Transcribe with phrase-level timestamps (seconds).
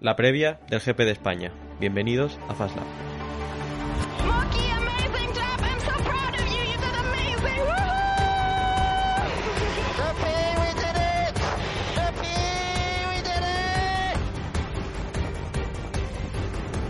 [0.00, 1.52] la previa del GP de España.
[1.80, 2.84] Bienvenidos a Fastlap.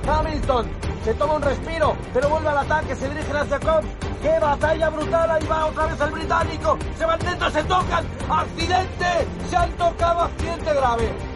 [0.07, 0.67] Hamilton
[1.05, 3.85] se toma un respiro, pero vuelve al ataque, se dirige hacia Cobb.
[4.23, 5.31] ¡Qué batalla brutal!
[5.31, 6.79] Ahí va otra vez el británico.
[6.97, 8.05] Se van dentro, se tocan.
[8.29, 9.07] ¡Accidente!
[9.49, 11.28] Se han tocado, accidente grave.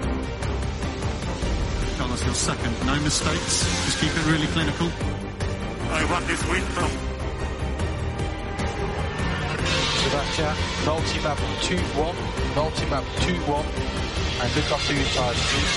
[2.23, 2.87] Carlos, your second.
[2.87, 3.65] No mistakes.
[3.85, 4.91] Just keep it really clinical.
[5.91, 6.91] I want this win from
[10.03, 12.15] Sebastian, multi-map 2-1,
[12.57, 13.65] multi-map 2-1,
[14.41, 15.77] and look after your tires, please.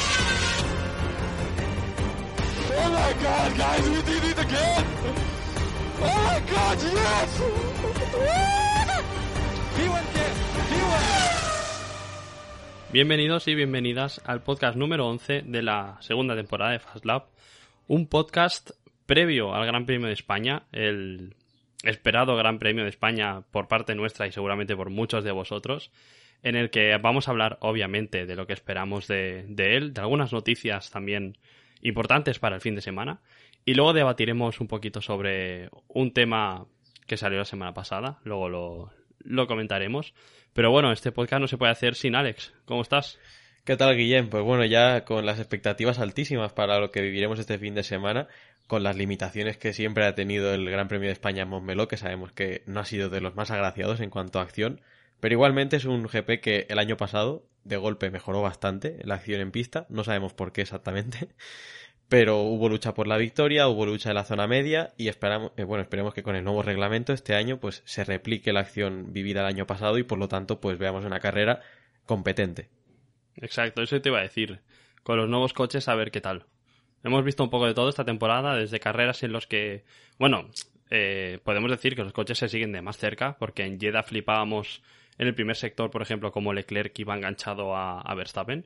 [2.77, 4.85] Oh my god, guys, we did it again!
[5.97, 8.74] Oh my god, yes!
[12.95, 17.25] Bienvenidos y bienvenidas al podcast número 11 de la segunda temporada de FastLab,
[17.87, 18.69] un podcast
[19.05, 21.35] previo al Gran Premio de España, el
[21.83, 25.91] esperado Gran Premio de España por parte nuestra y seguramente por muchos de vosotros,
[26.41, 30.31] en el que vamos a hablar obviamente de lo que esperamos de, él, de algunas
[30.31, 31.37] noticias también
[31.81, 33.19] importantes para el fin de semana,
[33.65, 36.65] y luego debatiremos un poquito sobre un tema
[37.07, 40.13] que salió la semana pasada, luego lo, lo comentaremos.
[40.55, 42.53] Pero bueno, este podcast no se puede hacer sin Alex.
[42.63, 43.19] ¿Cómo estás?
[43.65, 44.29] ¿Qué tal, Guillem?
[44.29, 48.29] Pues bueno, ya con las expectativas altísimas para lo que viviremos este fin de semana,
[48.65, 51.97] con las limitaciones que siempre ha tenido el Gran Premio de España en Montmeló, que
[51.97, 54.79] sabemos que no ha sido de los más agraciados en cuanto a acción,
[55.19, 59.41] pero igualmente es un GP que el año pasado, de golpe, mejoró bastante la acción
[59.41, 61.27] en pista, no sabemos por qué exactamente,
[62.07, 65.63] pero hubo lucha por la victoria, hubo lucha en la zona media y esperamos, eh,
[65.63, 69.41] bueno, esperemos que con el nuevo reglamento este año pues se replique la acción vivida
[69.41, 71.61] el año pasado y por lo tanto pues veamos una carrera
[72.05, 72.69] competente.
[73.37, 74.59] Exacto, eso te iba a decir.
[75.03, 76.45] Con los nuevos coches a ver qué tal.
[77.03, 79.83] Hemos visto un poco de todo esta temporada, desde carreras en los que,
[80.17, 80.49] bueno,
[80.89, 84.81] eh, podemos decir que los coches se siguen de más cerca, porque en Jeddah flipábamos
[85.17, 88.65] en el primer sector, por ejemplo, como Leclerc iba enganchado a, a Verstappen.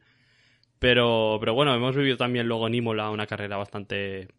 [0.80, 4.30] Pero, pero bueno, hemos vivido también luego en Imola una carrera bastante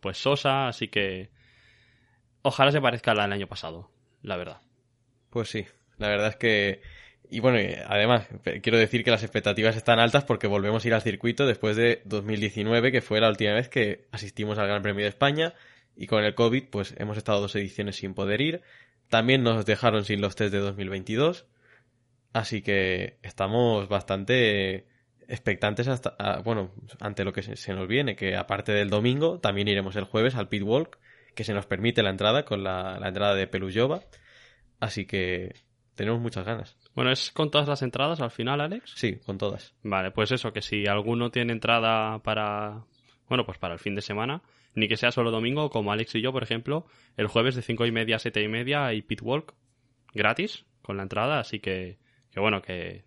[0.00, 1.30] pues sosa, así que
[2.42, 3.90] ojalá se parezca a la del año pasado,
[4.22, 4.60] la verdad.
[5.30, 5.64] Pues sí,
[5.98, 6.80] la verdad es que...
[7.28, 8.28] Y bueno, además,
[8.62, 12.02] quiero decir que las expectativas están altas porque volvemos a ir al circuito después de
[12.04, 15.54] 2019, que fue la última vez que asistimos al Gran Premio de España,
[15.96, 18.62] y con el COVID, pues hemos estado dos ediciones sin poder ir.
[19.08, 21.46] También nos dejaron sin los test de 2022,
[22.32, 24.86] así que estamos bastante
[25.28, 29.38] expectantes hasta, a- bueno, ante lo que se, se nos viene, que aparte del domingo,
[29.40, 30.98] también iremos el jueves al Pitwalk,
[31.34, 34.02] que se nos permite la entrada con la, la entrada de Pelujova,
[34.80, 35.54] así que
[35.94, 36.76] tenemos muchas ganas.
[36.94, 38.92] Bueno, ¿es con todas las entradas al final, Alex?
[38.94, 39.74] Sí, con todas.
[39.82, 42.84] Vale, pues eso, que si alguno tiene entrada para,
[43.28, 44.42] bueno, pues para el fin de semana,
[44.74, 47.86] ni que sea solo domingo, como Alex y yo, por ejemplo, el jueves de cinco
[47.86, 49.54] y media a siete y media hay pitwalk
[50.14, 51.98] gratis con la entrada, así que,
[52.30, 53.04] que bueno, que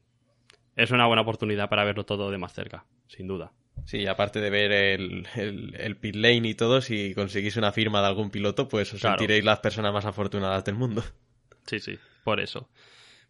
[0.80, 3.52] es una buena oportunidad para verlo todo de más cerca, sin duda.
[3.86, 8.02] Sí, aparte de ver el, el, el pit lane y todo, si conseguís una firma
[8.02, 9.18] de algún piloto, pues os Claro.
[9.18, 11.04] sentiréis las personas más afortunadas del mundo.
[11.66, 12.70] Sí, sí, por eso.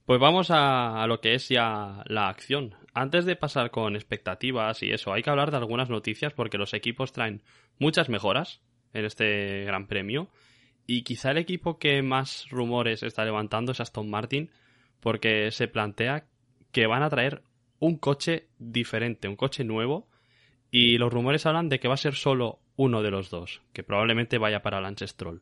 [0.06, 2.74] Pues vamos a, a lo que es ya la acción.
[2.94, 6.74] Antes de pasar con expectativas y eso, hay que hablar de algunas noticias porque los
[6.74, 7.44] equipos traen
[7.78, 8.62] muchas mejoras
[8.94, 10.30] en este Gran Premio.
[10.88, 14.50] Y quizá el equipo que más rumores está levantando es Aston Martin
[15.00, 16.26] porque se plantea
[16.72, 17.42] que van a traer
[17.80, 20.08] un coche diferente, un coche nuevo.
[20.72, 23.84] Y los rumores hablan de que va a ser solo uno de los dos, que
[23.84, 25.42] probablemente vaya para Lance Stroll.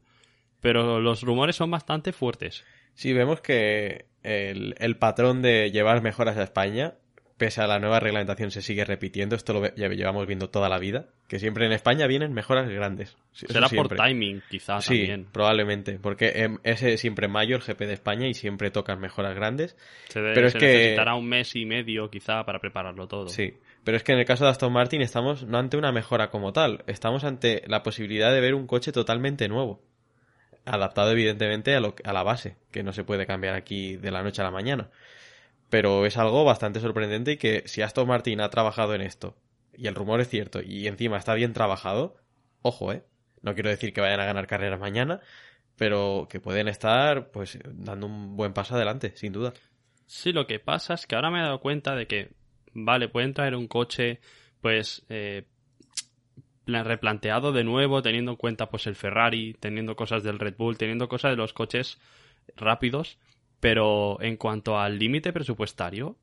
[0.62, 2.64] Pero los rumores son bastante fuertes.
[2.94, 6.96] Sí, vemos que el patrón de llevar mejoras a España,
[7.38, 9.36] pese a la nueva reglamentación, se sigue repitiendo.
[9.36, 11.06] Esto lo ya llevamos viendo toda la vida.
[11.28, 13.16] Que siempre en España vienen mejoras grandes.
[13.34, 15.28] Eso Será por timing, quizá Sí, también.
[15.32, 16.00] probablemente.
[16.00, 19.76] Porque em, ese siempre en mayo el GP de España y siempre tocan mejoras grandes.
[20.08, 23.28] Se, pero es que- necesitará un mes y medio, quizá, para prepararlo todo.
[23.30, 23.54] Sí,
[23.84, 26.54] pero es que en el caso de Aston Martin estamos no ante una mejora como
[26.54, 29.82] tal, estamos ante la posibilidad de ver un coche totalmente nuevo,
[30.66, 34.24] adaptado evidentemente a, lo, a la base, que no se puede cambiar aquí de la
[34.24, 34.90] noche a la mañana.
[35.70, 39.36] Pero es algo bastante sorprendente y que si Aston Martin ha trabajado en esto,
[39.74, 42.16] y el rumor es cierto, y encima está bien trabajado,
[42.62, 43.04] ojo, eh,
[43.42, 45.20] no quiero decir que vayan a ganar carreras mañana,
[45.76, 49.54] pero que pueden estar pues dando un buen paso adelante, sin duda.
[50.06, 52.30] Sí, lo que pasa es que ahora me he dado cuenta de que,
[52.74, 54.22] vale, pueden traer un coche,
[54.62, 55.44] pues, eh,
[56.64, 60.78] pla- replanteado de nuevo, teniendo en cuenta, pues, el Ferrari, teniendo cosas del Red Bull,
[60.78, 62.00] teniendo cosas de los coches
[62.56, 63.18] rápidos,
[63.60, 66.18] pero en cuanto al límite presupuestario,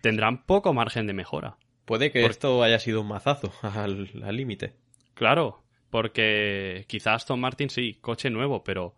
[0.00, 1.56] tendrán poco margen de mejora.
[1.84, 4.74] Puede que esto haya sido un mazazo al límite.
[5.14, 8.96] Claro, porque quizás Aston Martin sí, coche nuevo, pero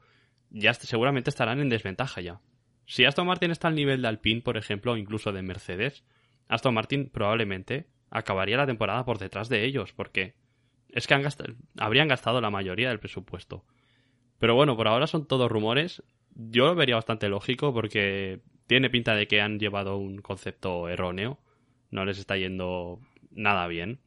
[0.51, 2.41] ya seguramente estarán en desventaja ya.
[2.87, 6.05] Si Aston Martin está al nivel de Alpine, por ejemplo, o incluso de Mercedes,
[6.49, 10.35] Aston Martin probablemente acabaría la temporada por detrás de ellos, porque
[10.89, 13.65] es que han gastado, habrían gastado la mayoría del presupuesto.
[14.39, 16.03] Pero bueno, por ahora son todos rumores.
[16.39, 21.39] Yo lo vería bastante lógico porque tiene pinta de que han llevado un concepto erróneo.
[21.91, 23.01] No les está yendo
[23.31, 23.99] nada bien.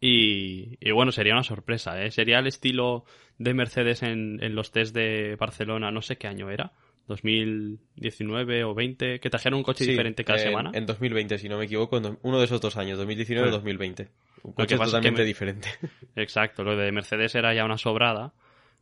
[0.00, 2.10] Y, y bueno, sería una sorpresa, ¿eh?
[2.10, 3.04] Sería el estilo
[3.38, 6.72] de Mercedes en, en los test de Barcelona, no sé qué año era,
[7.06, 10.70] 2019 o 20, que trajeron un coche Sí, diferente cada en, semana.
[10.74, 13.52] En 2020, si no me equivoco, en uno de esos dos años, 2019 Ah.
[13.52, 14.02] 2020.
[14.42, 15.68] Un Lo coche que pasa es que totalmente me- diferente.
[16.16, 18.32] Exacto, lo de Mercedes era ya una sobrada,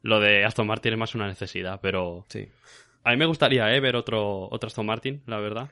[0.03, 2.49] lo de Aston Martin es más una necesidad, pero Sí.
[3.05, 3.81] a mí me gustaría ¿eh?
[3.81, 5.71] ver otro, otro Aston Martin, la verdad.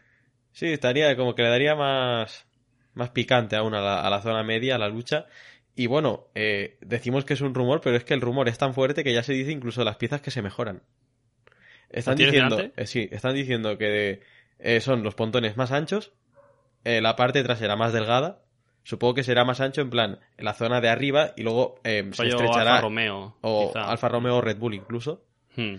[0.53, 2.47] Sí, estaría como que le daría más,
[2.95, 5.27] más picante aún a la, a la zona media, a la lucha.
[5.75, 8.75] Y bueno, eh, decimos que es un rumor, pero es que el rumor es tan
[8.75, 10.83] fuerte que ya se dice incluso las piezas que se mejoran.
[11.91, 14.21] Están diciendo, eh, sí, están diciendo que
[14.59, 16.13] eh, son los pontones más anchos,
[16.85, 18.43] la parte trasera más delgada.
[18.89, 22.09] Supongo que será más ancho en plan en la zona de arriba y luego eh,
[22.11, 23.85] se estrechará Alfa Romeo, o quizá.
[23.85, 25.27] Alfa Romeo o Red Bull incluso.
[25.55, 25.75] Hmm.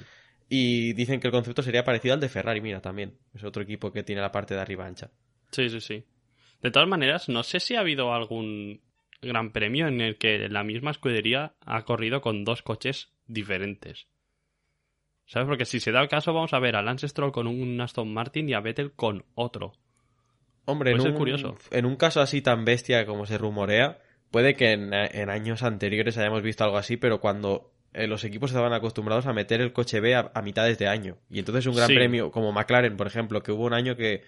[0.47, 3.17] Y dicen que el concepto sería parecido al de Ferrari, mira, también.
[3.33, 5.09] Es otro equipo que tiene la parte de arriba ancha.
[5.49, 6.03] Sí, sí, sí.
[6.61, 8.79] De todas maneras, no sé si ha habido algún
[9.23, 14.05] gran premio en el que la misma escudería ha corrido con dos coches diferentes.
[15.25, 15.47] ¿Sabes?
[15.47, 18.13] Porque si se da el caso, vamos a ver a Lance Stroll con un Aston
[18.13, 19.73] Martin y a Vettel con otro.
[20.69, 21.57] Hombre, en un, curioso.
[21.71, 23.99] en un caso así tan bestia como se rumorea,
[24.31, 28.51] puede que en, en años anteriores hayamos visto algo así, pero cuando eh, los equipos
[28.51, 31.17] estaban acostumbrados a meter el coche B a, a mitades de año.
[31.29, 31.95] Y entonces un gran Sí.
[31.95, 34.23] premio, como McLaren, por ejemplo, que hubo un año que,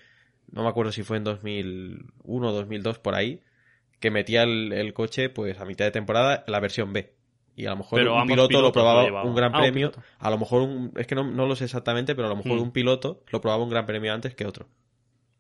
[0.52, 3.42] no me acuerdo si fue en 2001 o 2002 por ahí,
[4.00, 7.14] que metía el, el coche pues a mitad de temporada la versión B.
[7.56, 10.38] Y a lo mejor Pero un piloto lo probaba un gran Ah, premio, a lo
[10.40, 12.62] mejor un, es que no, no lo sé exactamente, pero a lo mejor Mm.
[12.62, 14.68] un piloto lo probaba un gran premio antes que otro.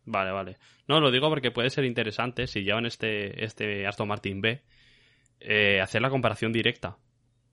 [0.06, 0.57] Vale, vale.
[0.88, 4.62] No, lo digo porque puede ser interesante si llevan este, este Aston Martin B
[5.39, 6.98] eh, hacer la comparación directa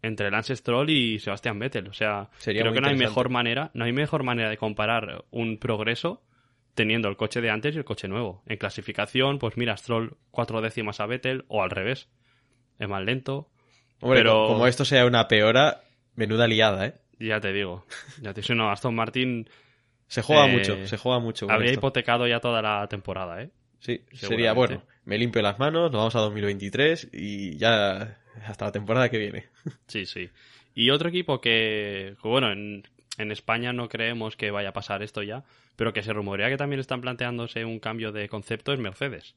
[0.03, 1.89] entre Lance Stroll y Sebastian Vettel.
[1.89, 5.25] O sea, Sería creo que no hay mejor manera, no hay mejor manera de comparar
[5.31, 6.23] un progreso
[6.75, 8.43] teniendo el coche de antes y el coche nuevo.
[8.47, 12.09] En clasificación, pues mira, Stroll cuatro décimas a Vettel o al revés.
[12.79, 13.51] Es más lento.
[14.01, 15.81] Hombre, Pero- como esto sea una peora,
[16.15, 16.95] menuda liada, ¿eh?
[17.19, 17.85] Ya te digo.
[18.23, 19.49] Ya te digo, no, Aston Martin
[20.09, 21.47] Se juega Eh, mucho, se juega mucho.
[21.47, 21.81] con habría esto.
[21.81, 23.51] hipotecado ya toda la temporada, ¿eh?
[23.79, 24.83] Sí, sería bueno.
[25.05, 29.47] Me limpio las manos, nos vamos a 2023 y ya hasta la temporada que viene.
[29.87, 30.29] Sí, sí.
[30.75, 32.83] Y otro equipo que, bueno, en,
[33.19, 35.45] en España no creemos que vaya a pasar esto ya,
[35.77, 39.35] pero que se rumorea que también están planteándose un cambio de concepto es Mercedes.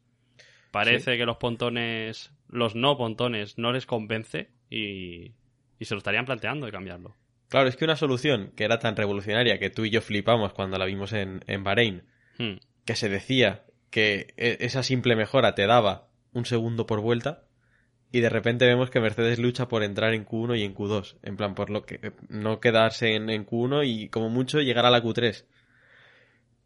[0.71, 5.33] Parece que los pontones, los no pontones, no les convence y,
[5.79, 7.15] y se lo estarían planteando de cambiarlo.
[7.51, 10.77] Claro, es que una solución que era tan revolucionaria que tú y yo flipamos cuando
[10.79, 12.01] la vimos en, en Bahrein,
[12.39, 12.55] Hmm.
[12.85, 17.43] que se decía que e- esa simple mejora te daba un segundo por vuelta,
[18.13, 21.35] y de repente vemos que Mercedes lucha por entrar en Q1 y en Q2, en
[21.37, 25.03] plan por lo que no quedarse en, en Q1 y como mucho llegar a la
[25.03, 25.45] Q3.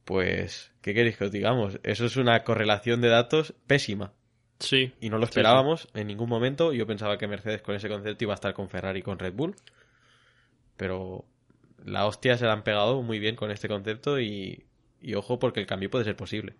[0.05, 1.79] Pues, ¿qué queréis que os digamos?
[1.83, 4.13] Eso es una correlación de datos pésima.
[4.59, 4.93] Sí.
[5.01, 6.73] Y no lo Sí, esperábamos en ningún momento.
[6.73, 9.33] Yo pensaba que Mercedes con ese concepto iba a estar con Ferrari y con Red
[9.33, 9.56] Bull.
[10.77, 11.25] Pero
[11.83, 14.65] la hostia se la han pegado muy bien con este concepto y,
[15.01, 16.55] y ojo porque el cambio puede ser posible.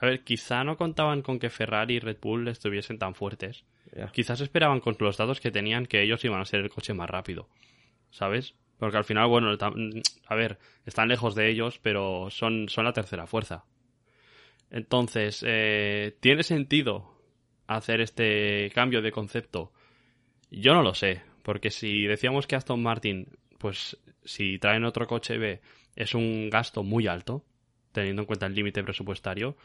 [0.00, 3.64] A ver, quizá no contaban con que Ferrari y Red Bull estuviesen tan fuertes.
[4.12, 7.10] Quizás esperaban con los datos que tenían que ellos iban a ser el coche más
[7.10, 7.48] rápido.
[8.10, 8.54] ¿Sabes?
[8.78, 9.56] Porque al final, bueno,
[10.26, 13.64] a ver, están lejos de ellos, pero son, son la tercera fuerza.
[14.70, 17.20] Entonces, eh, ¿tiene sentido
[17.66, 19.72] hacer este cambio de concepto?
[20.50, 25.36] Yo no lo sé, porque si decíamos que Aston Martin, pues si traen otro coche
[25.36, 25.60] B,
[25.96, 27.44] es un gasto muy alto,
[27.92, 29.56] teniendo en cuenta el límite presupuestario,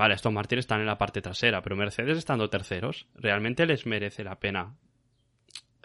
[0.00, 4.24] Vale, Aston Martin están en la parte trasera, pero Mercedes estando terceros, ¿realmente les merece
[4.24, 4.76] la pena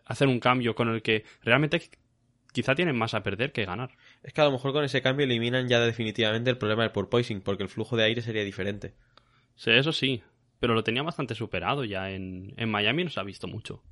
[0.05, 1.89] hacer un cambio con el que realmente
[2.53, 3.91] quizá tienen más a perder que ganar?
[4.23, 7.41] Es que a lo mejor con ese cambio eliminan ya definitivamente el problema del porpoising
[7.41, 8.93] porque el flujo de aire sería diferente.
[9.55, 10.23] Sí, eso sí,
[10.61, 13.83] pero lo tenía bastante superado ya en, en Miami no se ha visto mucho.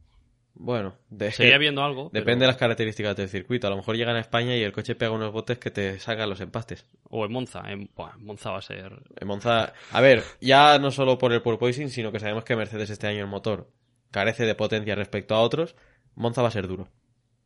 [0.55, 2.05] Bueno, de- Seguía viendo algo.
[2.13, 3.67] depende pero- de las características del circuito.
[3.67, 6.29] A lo mejor llegan a España y el coche pega unos botes que te sacan
[6.29, 6.85] los empastes.
[7.09, 7.63] O en Monza.
[7.71, 8.93] En, buah, en Monza va a ser...
[9.19, 12.89] En Monza, a ver, ya no solo por el porpoising, sino que sabemos que Mercedes
[12.91, 13.69] este año el motor
[14.11, 15.75] carece de potencia respecto a otros.
[16.15, 16.87] Monza va a ser duro,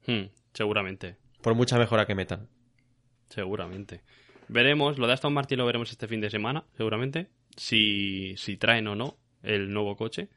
[0.06, 1.16] Hmm, seguramente.
[1.42, 2.50] por mucha mejora que metan.
[3.30, 4.02] Seguramente.
[4.50, 7.28] Veremos, lo de Aston Martin lo veremos este fin de semana, seguramente.
[7.56, 10.30] Si, si traen o no el nuevo coche.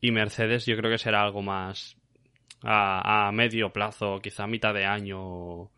[0.00, 1.96] Y Mercedes yo creo que será algo más
[2.62, 5.70] a, a medio plazo, quizá a mitad de año,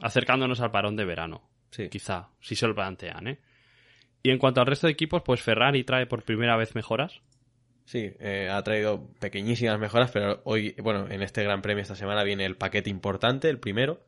[0.00, 1.42] acercándonos al parón de verano.
[1.70, 1.88] Sí.
[1.88, 3.38] Quizá, si se lo plantean, ¿eh?
[4.22, 7.20] Y en cuanto al resto de equipos, pues Ferrari trae por primera vez mejoras.
[7.84, 12.22] Sí, eh, ha traído pequeñísimas mejoras, pero hoy, bueno, en este Gran Premio esta semana
[12.22, 14.06] viene el paquete importante, el primero.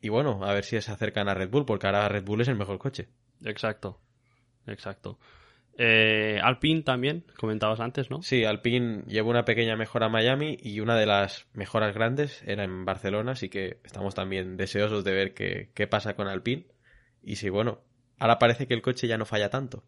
[0.00, 2.48] Y bueno, a ver si se acercan a Red Bull, porque ahora Red Bull es
[2.48, 3.08] el mejor coche.
[3.44, 4.00] Exacto,
[4.66, 5.20] exacto.
[5.80, 8.20] Eh, Alpine también, comentabas antes, ¿no?
[8.20, 12.64] Sí, Alpine llevó una pequeña mejora a Miami y una de las mejoras grandes era
[12.64, 16.66] en Barcelona, así que estamos también deseosos de ver qué, qué pasa con Alpine.
[17.22, 17.80] Y sí, bueno,
[18.18, 19.84] ahora parece que el coche ya no falla tanto.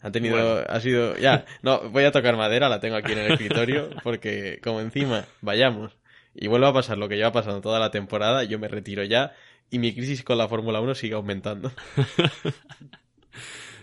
[0.00, 0.66] Ha tenido, Bueno.
[0.68, 4.58] ha sido, ya, no, voy a tocar madera, la tengo aquí en el escritorio, porque
[4.60, 5.96] como encima vayamos
[6.34, 9.34] y vuelva a pasar lo que lleva pasando toda la temporada, yo me retiro ya
[9.70, 11.70] y mi crisis con la Fórmula 1 sigue aumentando.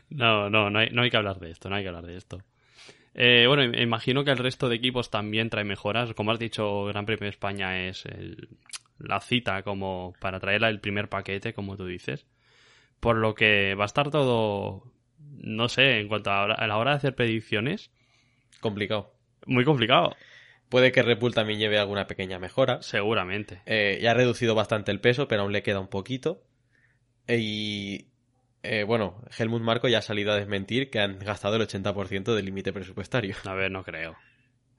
[0.10, 2.16] No, no, no hay, no hay que hablar de esto, no hay que hablar de
[2.18, 2.42] esto.
[3.14, 6.14] Eh, bueno, im- imagino que el resto de equipos también trae mejoras.
[6.14, 8.50] Como has dicho, Gran Premio de España es el-
[9.00, 12.26] la cita como para traer el primer paquete, como tú dices.
[13.00, 14.84] Por lo que va a estar todo,
[15.40, 17.92] no sé, en cuanto a, la hora de hacer predicciones,
[18.60, 19.14] Complicado.
[19.46, 20.16] muy complicado,
[20.70, 22.82] Puede que Red Bull también lleve alguna pequeña mejora.
[22.82, 23.62] seguramente.
[23.66, 26.44] Eh, ya ha reducido bastante el peso, pero aún le queda un poquito.
[27.28, 28.08] Y
[28.68, 32.46] eh, bueno, Helmut Marco ya ha salido a desmentir que han gastado el 80% del
[32.46, 33.36] límite presupuestario.
[33.46, 34.16] A ver, no creo.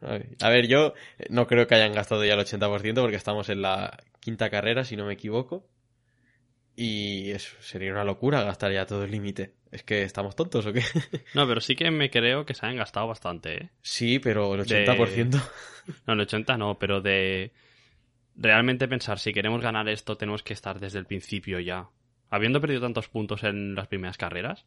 [0.00, 3.62] A ver, yo eh, no creo que hayan gastado ya el 80% porque estamos en
[3.62, 5.66] la quinta carrera, si no me equivoco.
[6.76, 9.54] Y eso sería una locura gastar ya todo el límite.
[9.72, 10.82] ¿Es que estamos tontos o qué?
[11.34, 13.70] No, pero sí que me creo que se han gastado bastante, ¿eh?
[13.82, 15.42] sí, pero el De- 80%.
[16.06, 17.50] No, el 80 no, pero de
[18.36, 21.88] realmente pensar, si queremos ganar esto, tenemos que estar desde el principio ya.
[22.30, 24.64] Habiendo perdido tantos puntos en las primeras carreras,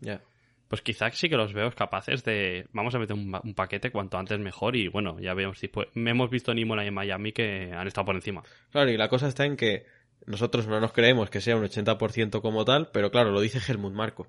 [0.67, 2.65] pues quizás sí que los veo capaces de.
[2.73, 5.59] Vamos a meter un, un paquete cuanto antes mejor y bueno, ya vemos.
[5.59, 8.41] si pu- hemos visto en Imola y en Miami que han estado por encima.
[8.71, 9.85] Claro, y la cosa está en que
[10.25, 13.93] nosotros no nos creemos que sea un 80% como tal, pero claro, lo dice Helmut
[13.93, 14.27] Marco,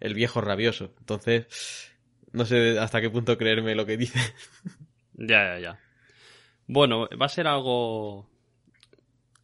[0.00, 0.92] el viejo rabioso.
[0.98, 1.92] Entonces,
[2.32, 4.18] no sé hasta qué punto creerme lo que dice.
[5.14, 5.78] Ya, ya, ya.
[6.66, 8.28] Bueno, va a ser algo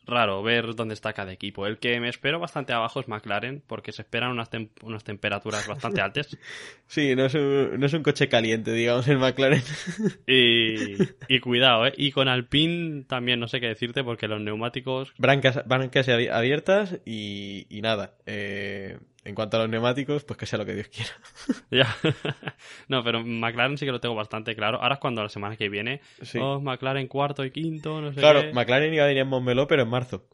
[0.07, 1.67] raro ver dónde está cada equipo.
[1.67, 5.67] El que me espero bastante abajo es McLaren, porque se esperan unas, tem- unas temperaturas
[5.67, 6.29] bastante altas.
[6.89, 9.63] Sí, no es un, no es un coche caliente, digamos, el McLaren.
[10.27, 10.97] Y,
[11.29, 11.93] y cuidado, ¿eh?
[11.97, 15.13] Y con Alpine también no sé qué decirte, porque los neumáticos...
[15.19, 18.15] Brancas, brancas abi- abiertas y, y nada.
[18.27, 21.11] Eh, en cuanto a los neumáticos, pues que sea lo que Dios quiera.
[21.71, 21.95] Ya.
[22.89, 24.81] no, pero McLaren sí que lo tengo bastante claro.
[24.81, 26.01] Ahora es cuando la semana que viene...
[26.23, 26.39] Sí.
[26.41, 28.53] Oh, McLaren cuarto y quinto, no sé Claro, qué.
[28.53, 30.29] McLaren iba a venir en Montmeló, pero en marzo.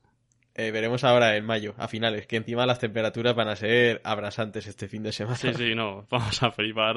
[0.55, 4.67] Eh, veremos ahora en mayo, a finales, que encima las temperaturas van a ser abrasantes
[4.67, 5.37] este fin de semana.
[5.37, 6.97] Sí, sí, no, vamos a flipar.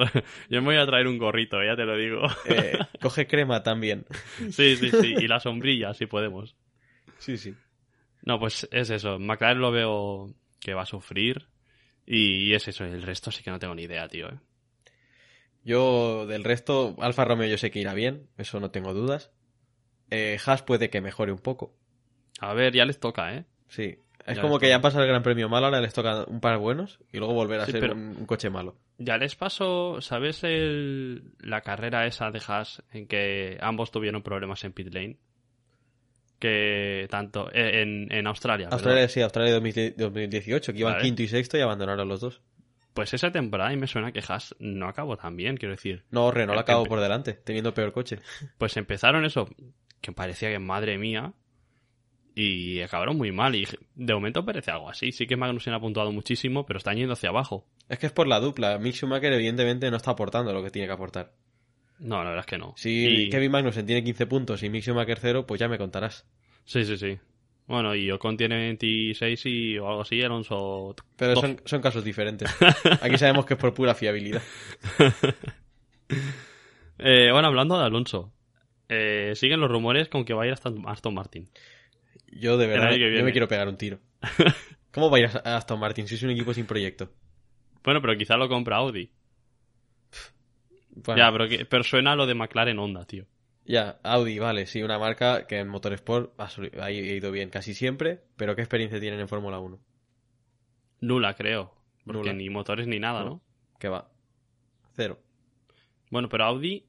[0.50, 2.20] Yo me voy a traer un gorrito, ya te lo digo.
[2.44, 4.04] Eh, coge crema también.
[4.50, 6.54] Sí, sí, sí, y la sombrilla, si podemos.
[7.16, 7.54] Sí, sí.
[8.22, 9.18] No, pues es eso.
[9.18, 11.46] McLaren lo veo que va a sufrir.
[12.06, 14.28] Y es eso, el resto sí que no tengo ni idea, tío.
[14.28, 14.38] ¿eh?
[15.64, 19.32] Yo, del resto, Alfa Romeo yo sé que irá bien, eso no tengo dudas.
[20.10, 21.74] Eh, Haas puede que mejore un poco.
[22.40, 23.44] A ver, ya les toca, ¿eh?
[23.68, 23.98] Sí.
[24.24, 26.40] Es Ya como que ya han pasado el Gran Premio malo, ahora les toca un
[26.40, 28.76] par buenos y luego volver a Sí, ser un, un coche malo.
[28.98, 34.62] Ya les pasó, ¿sabes el, la carrera esa de Haas en que ambos tuvieron problemas
[34.64, 35.18] en pit lane?
[36.38, 38.68] Que tanto, eh, en, en Australia.
[38.70, 41.04] Australia, sí, Australia 2000 2018, que iban Vale.
[41.04, 42.42] quinto y sexto y abandonaron los dos.
[42.92, 46.04] Pues esa temporada y me suena que Haas no acabó tan bien, quiero decir.
[46.10, 48.18] No, Renault acabó Empe- por delante, teniendo peor coche.
[48.58, 49.48] Pues empezaron eso,
[50.00, 51.32] que parecía que madre mía,
[52.34, 53.54] y acabaron muy mal.
[53.54, 55.12] Y de momento parece algo así.
[55.12, 57.66] Sí que Magnussen ha puntuado muchísimo, pero están yendo hacia abajo.
[57.88, 58.78] Es que es por la dupla.
[58.78, 61.32] Mick Schumacher evidentemente no está aportando lo que tiene que aportar.
[61.98, 62.74] No, la verdad es que no.
[62.76, 66.26] Si Y- Kevin Magnussen tiene 15 puntos y Mick Schumacher 0, pues ya me contarás.
[66.64, 67.18] Sí, sí, sí.
[67.66, 70.94] Bueno, y Ocon tiene 26 y, o algo así, Alonso...
[71.16, 72.48] Pero son, son casos diferentes.
[73.00, 74.42] Aquí sabemos que es por pura fiabilidad.
[76.98, 78.32] Eh, bueno, hablando de Alonso,
[78.88, 81.48] eh, siguen los rumores con que va a ir hasta Aston Martin.
[82.32, 83.98] Yo de verdad yo me quiero pegar un tiro.
[84.92, 87.10] ¿Cómo va a ir a Aston Martin si es un equipo sin proyecto?
[87.84, 89.10] Bueno, pero quizá lo compra Audi.
[91.04, 93.24] Bueno, Ya, pero, que, pero suena lo de McLaren Honda, tío.
[93.64, 96.48] ya, Audi, vale, sí, una marca que en Motorsport ha,
[96.82, 99.78] ha ido bien casi siempre, pero ¿qué experiencia tienen en Fórmula 1?
[101.00, 101.74] Nula, creo.
[102.04, 102.32] Porque Nula.
[102.32, 103.30] ni motores ni nada, No.
[103.30, 103.42] ¿no?
[103.78, 104.08] Que va.
[104.94, 105.18] Cero.
[106.10, 106.84] Bueno, pero Audi...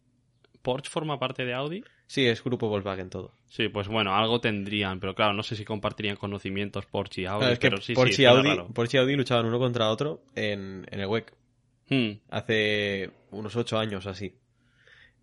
[0.61, 1.83] ¿Porsche forma parte de Audi?
[2.07, 3.31] Sí, es grupo Volkswagen todo.
[3.45, 7.39] Sí, pues bueno, algo tendrían, pero claro, no sé si compartirían conocimientos Porsche y Audi,
[7.39, 8.73] Claro, es que pero sí, Porsche, sí, y suena Audi.
[8.73, 11.33] Porsche y Audi luchaban uno contra otro en, en el WEC.
[11.89, 12.19] Hmm.
[12.29, 14.35] hace unos ocho años así.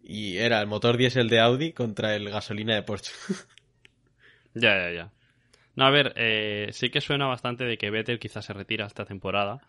[0.02, 3.12] Y era el motor diésel de Audi contra el gasolina de Porsche.
[4.56, 5.12] Ya, ya, ya.
[5.74, 9.04] No, a ver, eh, sí que suena bastante de que Vettel quizás se retira esta
[9.04, 9.60] temporada,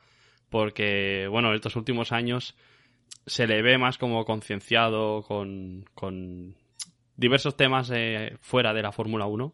[0.49, 2.55] porque, bueno, estos últimos años
[3.25, 6.55] se le ve más como concienciado con, con
[7.17, 9.53] diversos temas eh, fuera de la Fórmula 1.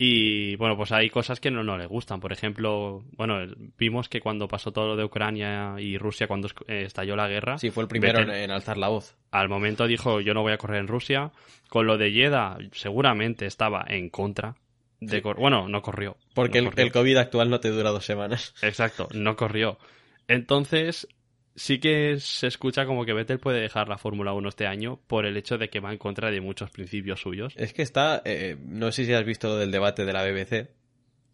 [0.00, 2.20] Y bueno, pues hay cosas que no, no le gustan.
[2.20, 3.40] Por ejemplo, bueno,
[3.76, 7.58] vimos que cuando pasó todo lo de Ucrania y Rusia, cuando eh, estalló la guerra,
[7.58, 9.16] Sí, fue el primero en, alzar la voz.
[9.32, 11.32] al momento dijo yo no voy a correr en Rusia.
[11.68, 14.54] Con lo de Jeddah seguramente estaba en contra.
[15.00, 16.16] De cor- bueno, no corrió.
[16.34, 16.86] Porque no el, corrió.
[16.86, 18.54] el COVID actual no te dura dos semanas.
[18.62, 19.78] Exacto, no corrió.
[20.28, 21.08] Entonces,
[21.58, 25.26] sí que se escucha como que Vettel puede dejar la Fórmula 1 este año por
[25.26, 27.52] el hecho de que va en contra de muchos principios suyos.
[27.56, 30.70] Es que está, eh, no sé si has visto lo del debate de la BBC,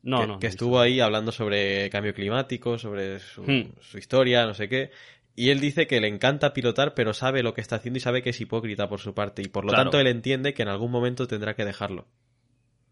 [0.03, 0.39] No, que, no.
[0.39, 3.73] que no estuvo ahí hablando sobre cambio climático, sobre su, Hmm.
[3.81, 4.91] su historia, no sé qué.
[5.37, 8.23] Y él dice que le encanta pilotar, pero sabe lo que está haciendo y sabe
[8.23, 9.43] que es hipócrita por su parte.
[9.43, 9.85] Y por lo Claro.
[9.85, 12.07] tanto él entiende que en algún momento tendrá que dejarlo.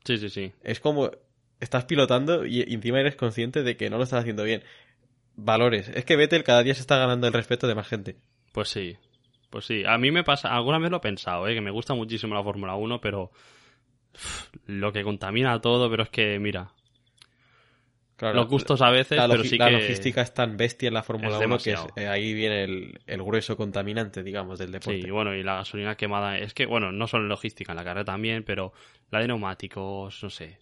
[0.05, 0.53] Sí, sí, sí.
[0.65, 1.11] Es como
[1.61, 4.63] estás pilotando y encima eres consciente de que no lo estás haciendo bien.
[5.37, 5.89] Valores.
[5.89, 8.17] Es que Vettel cada día se está ganando el respeto de más gente.
[8.53, 8.97] Pues sí.
[9.51, 9.83] Pues sí.
[9.87, 11.55] A mí me pasa, alguna vez lo he pensado, ¿eh?
[11.55, 13.31] que me gusta muchísimo la Fórmula 1, pero
[14.67, 16.71] lo que contamina todo, pero es que, mira,
[18.17, 19.73] Claro, los gustos a veces, la, pero sí la que...
[19.73, 23.01] logística es tan bestia en la Fórmula es 1 que es- eh, ahí viene el,
[23.07, 25.03] el grueso contaminante, digamos, del deporte.
[25.03, 27.85] Sí, bueno, y la gasolina quemada, es que, bueno, no solo en logística, en la
[27.85, 28.73] carrera también, pero
[29.11, 30.59] la de neumáticos, no sé.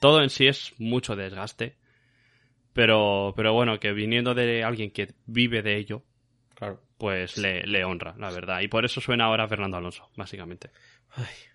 [0.00, 1.76] Todo en sí es mucho desgaste,
[2.72, 6.02] pero, pero bueno, que viniendo de alguien que vive de ello,
[6.54, 6.80] Claro.
[6.98, 8.60] pues le, le honra, la verdad.
[8.60, 10.70] Y por eso suena ahora Fernando Alonso, básicamente.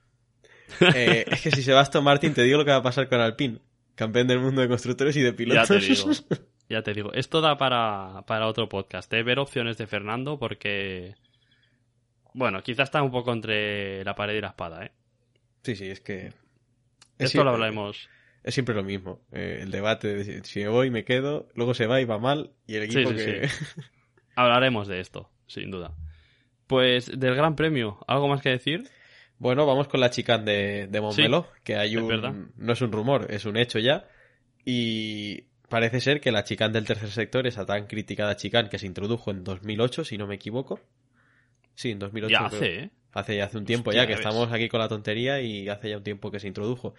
[0.93, 3.59] Eh, es que si Sebastián Martín te digo lo que va a pasar con Alpine,
[3.95, 5.67] campeón del mundo de constructores y de Ya pilotos.
[5.69, 6.11] te digo,
[6.69, 7.13] ya te digo.
[7.13, 9.23] Esto da para, para otro podcast, ¿eh?
[9.23, 11.15] ver opciones de Fernando, porque,
[12.33, 14.91] bueno, quizás está un poco entre la pared y la espada, ¿eh?
[15.63, 16.27] sí, sí, es que...
[16.27, 16.33] es
[17.17, 18.09] Esto lo hablaremos.
[18.43, 19.21] Es siempre lo mismo.
[19.31, 22.51] eh, el debate de si- me voy, me quedo, luego se va y va mal,
[22.65, 23.49] y el equipo sí, que...
[24.35, 25.93] Hablaremos de esto, sin duda.
[26.67, 28.87] Pues del Gran Premio, ¿algo más que decir?
[29.39, 32.51] Bueno, vamos con la chicane de, de Montmeló, que hay un...
[32.57, 34.07] No es un rumor, es un hecho ya.
[34.65, 38.85] Y parece ser que la chicane del tercer sector, esa tan criticada chicane que se
[38.85, 40.79] introdujo en 2008, si no me equivoco.
[41.75, 42.31] Sí, en 2008.
[42.31, 42.59] Ya creo.
[42.59, 42.89] hace, ¿eh?
[43.13, 45.89] Hace ya hace un tiempo Hostia, ya que estamos aquí con la tontería y hace
[45.89, 46.93] ya un tiempo que se introdujo.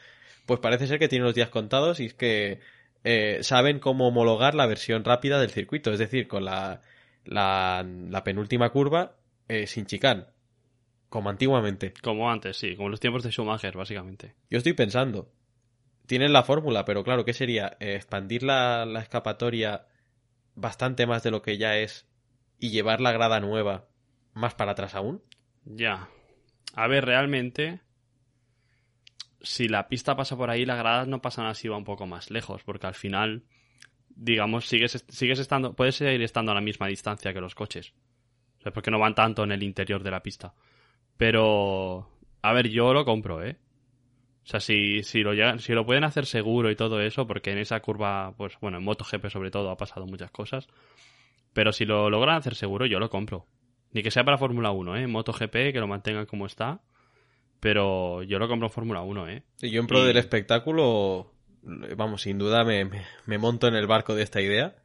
[0.47, 2.61] Pues parece ser que tiene los días contados y es que
[3.05, 6.83] eh, saben cómo homologar la versión rápida del circuito, es decir, con la,
[7.25, 9.17] la, la penúltima curva
[9.49, 10.25] eh, sin chicane,
[11.09, 11.93] como antiguamente.
[12.03, 14.35] Como antes, sí, como los tiempos de Schumacher, básicamente.
[14.51, 15.31] Yo estoy pensando,
[16.07, 17.77] tienen la fórmula, pero claro, ¿qué sería?
[17.81, 19.87] Eh, expandir la, la escapatoria
[20.55, 22.07] bastante más de lo que ya es
[22.59, 23.87] y llevar la grada nueva
[24.35, 25.23] más para atrás aún.
[25.69, 26.09] Ya.
[26.75, 27.81] A ver, realmente,
[29.41, 32.31] si la pista pasa por ahí, las gradas no pasan así, va un poco más
[32.31, 33.45] lejos, porque al final,
[34.09, 37.93] digamos, sigues, sigues estando, puedes seguir estando a la misma distancia que los coches.
[38.59, 40.55] O sea, porque no van tanto en el interior de la pista.
[41.17, 42.09] Pero,
[42.43, 43.59] a ver, yo lo compro, ¿eh?
[44.45, 47.59] O sea, si, si, lo si lo pueden hacer seguro y todo eso, porque en
[47.59, 50.67] esa curva, pues bueno, en MotoGP sobre todo ha pasado muchas cosas.
[51.53, 53.47] Pero si lo logran hacer seguro, yo lo compro.
[53.93, 55.07] Ni que sea para Fórmula 1, ¿eh?
[55.07, 56.81] MotoGP, que lo mantengan como está.
[57.61, 59.43] Pero yo lo compro en Fórmula 1, ¿eh?
[59.63, 63.75] Y yo en pro Y- del espectáculo, vamos, sin duda me, me- me monto en
[63.75, 64.77] el barco de esta idea.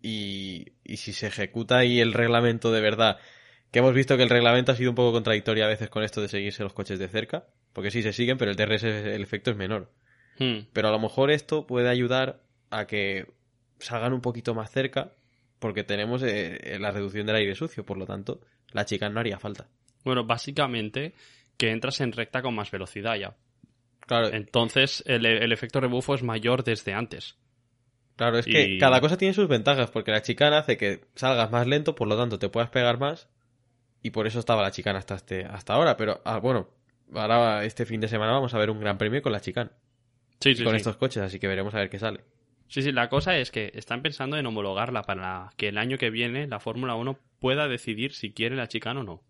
[0.00, 3.18] Y, y si se ejecuta ahí el reglamento de verdad,
[3.72, 6.20] que hemos visto que el reglamento ha sido un poco contradictorio a veces con esto
[6.22, 9.50] de seguirse los coches de cerca, porque sí se siguen, pero el DRS, el efecto
[9.50, 9.92] es menor.
[10.38, 10.60] Hmm.
[10.72, 13.26] Pero a lo mejor esto puede ayudar a que
[13.80, 15.12] salgan un poquito más cerca,
[15.58, 18.40] porque tenemos eh, la reducción del aire sucio, por lo tanto,
[18.72, 19.68] la chica no haría falta.
[20.04, 21.14] Bueno, básicamente
[21.56, 23.36] que entras en recta con más velocidad ya.
[24.00, 27.36] Claro, Entonces el, el efecto rebufo es mayor desde antes.
[28.16, 31.66] Claro, es que cada cosa tiene sus ventajas, porque la chicana hace que salgas más
[31.68, 33.28] lento, por lo tanto te puedas pegar más,
[34.02, 35.96] y por eso estaba la chicana hasta, este, hasta ahora.
[35.96, 36.68] Pero ah, bueno,
[37.14, 39.70] ahora este fin de semana vamos a ver un gran premio con la chicana,
[40.40, 40.78] Sí, sí, con sí.
[40.78, 42.24] estos coches, así que veremos a ver qué sale.
[42.68, 46.10] Sí, sí, la cosa es que están pensando en homologarla para que el año que
[46.10, 49.22] viene la Fórmula 1 pueda decidir si quiere la chicana o no.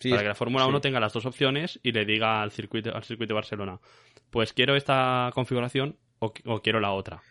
[0.00, 0.70] Sí, para que la Fórmula sí.
[0.70, 3.80] 1 tenga las dos opciones y le diga al circuito, al circuito de Barcelona,
[4.30, 7.22] pues quiero esta configuración o, o quiero la otra.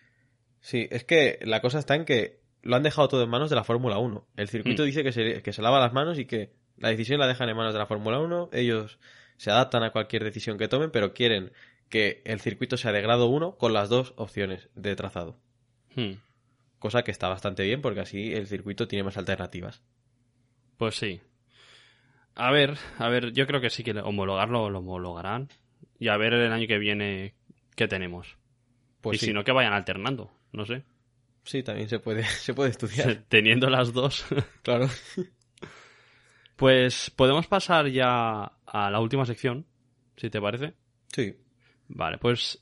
[0.60, 3.58] Sí, es que la cosa está en que lo han dejado todo en manos de
[3.58, 4.28] la Fórmula 1.
[4.38, 4.86] El circuito Mm.
[4.86, 7.58] dice que se, que se lava las manos y que la decisión la dejan en
[7.58, 8.50] manos de la Fórmula 1.
[8.54, 8.98] Ellos
[9.38, 11.52] se adaptan a cualquier decisión que tomen, pero quieren
[11.89, 15.38] que el circuito sea de grado 1 con las dos opciones de trazado.
[15.96, 16.13] Hmm.
[16.80, 19.84] cosa que está bastante bien porque así el circuito tiene más alternativas.
[20.78, 21.22] Pues sí.
[22.36, 25.50] A ver, a ver, yo creo que sí que homologarlo lo homologarán.
[26.00, 27.36] Y a ver el año que viene
[27.76, 28.38] qué tenemos.
[29.02, 30.32] Pues y sí, si no, que vayan alternando.
[30.52, 30.84] No sé.
[31.43, 33.24] sí, también se puede, se puede estudiar.
[33.30, 34.26] Teniendo las dos.
[34.63, 34.89] claro.
[36.56, 39.65] pues podemos pasar ya a la última sección,
[40.17, 40.74] si te parece.
[41.13, 41.36] Sí.
[41.95, 42.60] Vale, pues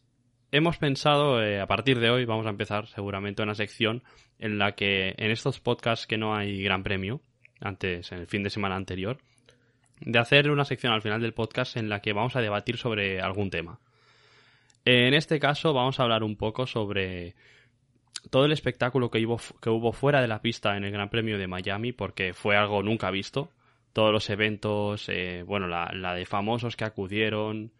[0.51, 4.03] hemos pensado, eh, a partir de hoy vamos a empezar seguramente una sección
[4.39, 7.21] en la que en estos podcasts que no hay gran premio,
[7.61, 9.19] antes, en el fin de semana anterior,
[10.01, 13.21] de hacer una sección al final del podcast en la que vamos a debatir sobre
[13.21, 13.79] algún tema.
[14.83, 17.35] En este caso vamos a hablar un poco sobre
[18.29, 21.37] todo el espectáculo que hubo, que hubo fuera de la pista en el Gran Premio
[21.37, 23.49] de Miami, porque fue algo nunca visto.
[23.93, 27.71] Todos los eventos, eh, bueno, la, la de famosos que acudieron,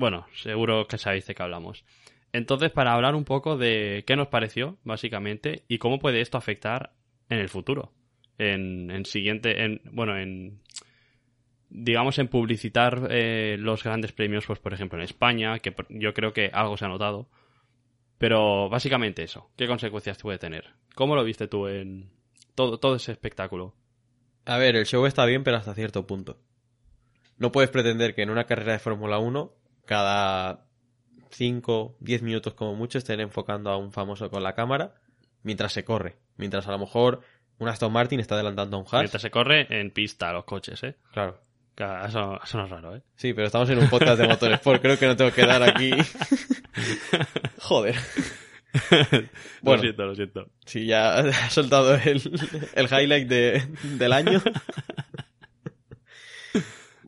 [0.00, 1.84] bueno, seguro que sabéis de qué hablamos.
[2.32, 6.94] Entonces, para hablar un poco de qué nos pareció, básicamente, y cómo puede esto afectar
[7.28, 7.92] en el futuro.
[8.38, 10.62] En, en siguiente, en, bueno, en,
[11.68, 16.32] digamos, en publicitar eh, los grandes premios, pues por ejemplo en España, que yo creo
[16.32, 17.28] que algo se ha notado.
[18.16, 20.70] Pero básicamente eso, ¿qué consecuencias puede tener?
[20.94, 22.10] ¿Cómo lo viste tú en
[22.54, 23.74] todo, todo ese espectáculo?
[24.46, 26.38] A ver, el show está bien, pero hasta cierto punto.
[27.36, 29.59] No puedes pretender que en una carrera de Fórmula 1,
[29.90, 30.66] cada
[31.30, 34.94] 5, 10 minutos como mucho, estén enfocando a un famoso con la cámara
[35.42, 36.16] mientras se corre.
[36.36, 37.22] Mientras a lo mejor
[37.58, 39.02] un Aston Martin está adelantando a un Haas.
[39.02, 40.94] Mientras se corre en pista los coches, ¿eh?
[41.12, 41.40] Claro.
[41.74, 43.02] Claro, Eso, eso no es raro, ¿eh?
[43.16, 44.80] Sí, pero estamos en un podcast de Motorsport.
[44.80, 45.90] Creo que no tengo que dar aquí.
[47.58, 47.96] Joder.
[49.62, 49.76] Bueno.
[49.76, 50.46] Lo siento, lo siento.
[50.66, 52.22] Sí, ya ha soltado el,
[52.74, 54.40] el highlight de- del año.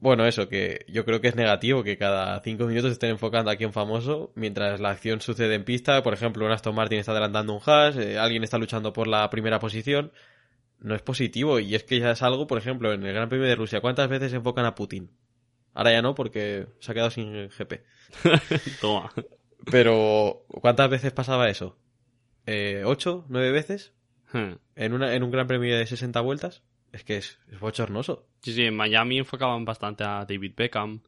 [0.03, 3.63] Bueno, eso, que yo creo que es negativo que cada cinco minutos estén enfocando aquí
[3.63, 6.03] a un famoso, mientras la acción sucede en pista.
[6.03, 9.31] Por ejemplo, un Aston Martin está adelantando un Haas, eh, alguien está luchando por la
[9.31, 10.11] primera posición.
[10.81, 13.47] No es positivo, y es que ya es algo, por ejemplo, en el Gran Premio
[13.47, 15.09] de Rusia, ¿cuántas veces enfocan a Putin?
[15.73, 17.85] Ahora ya no, porque se ha quedado sin GP.
[18.81, 19.13] Toma.
[19.71, 21.79] Pero, ¿cuántas veces pasaba eso?
[22.47, 23.25] Eh, ¿Ocho?
[23.29, 23.93] ¿Nueve veces?
[24.33, 24.55] Hmm.
[24.75, 26.65] ¿En, una, ¿En un Gran Premio de 60 vueltas?
[26.93, 28.27] Es que es, es bochornoso.
[28.43, 31.01] Sí, sí, en Miami enfocaban bastante a David Beckham.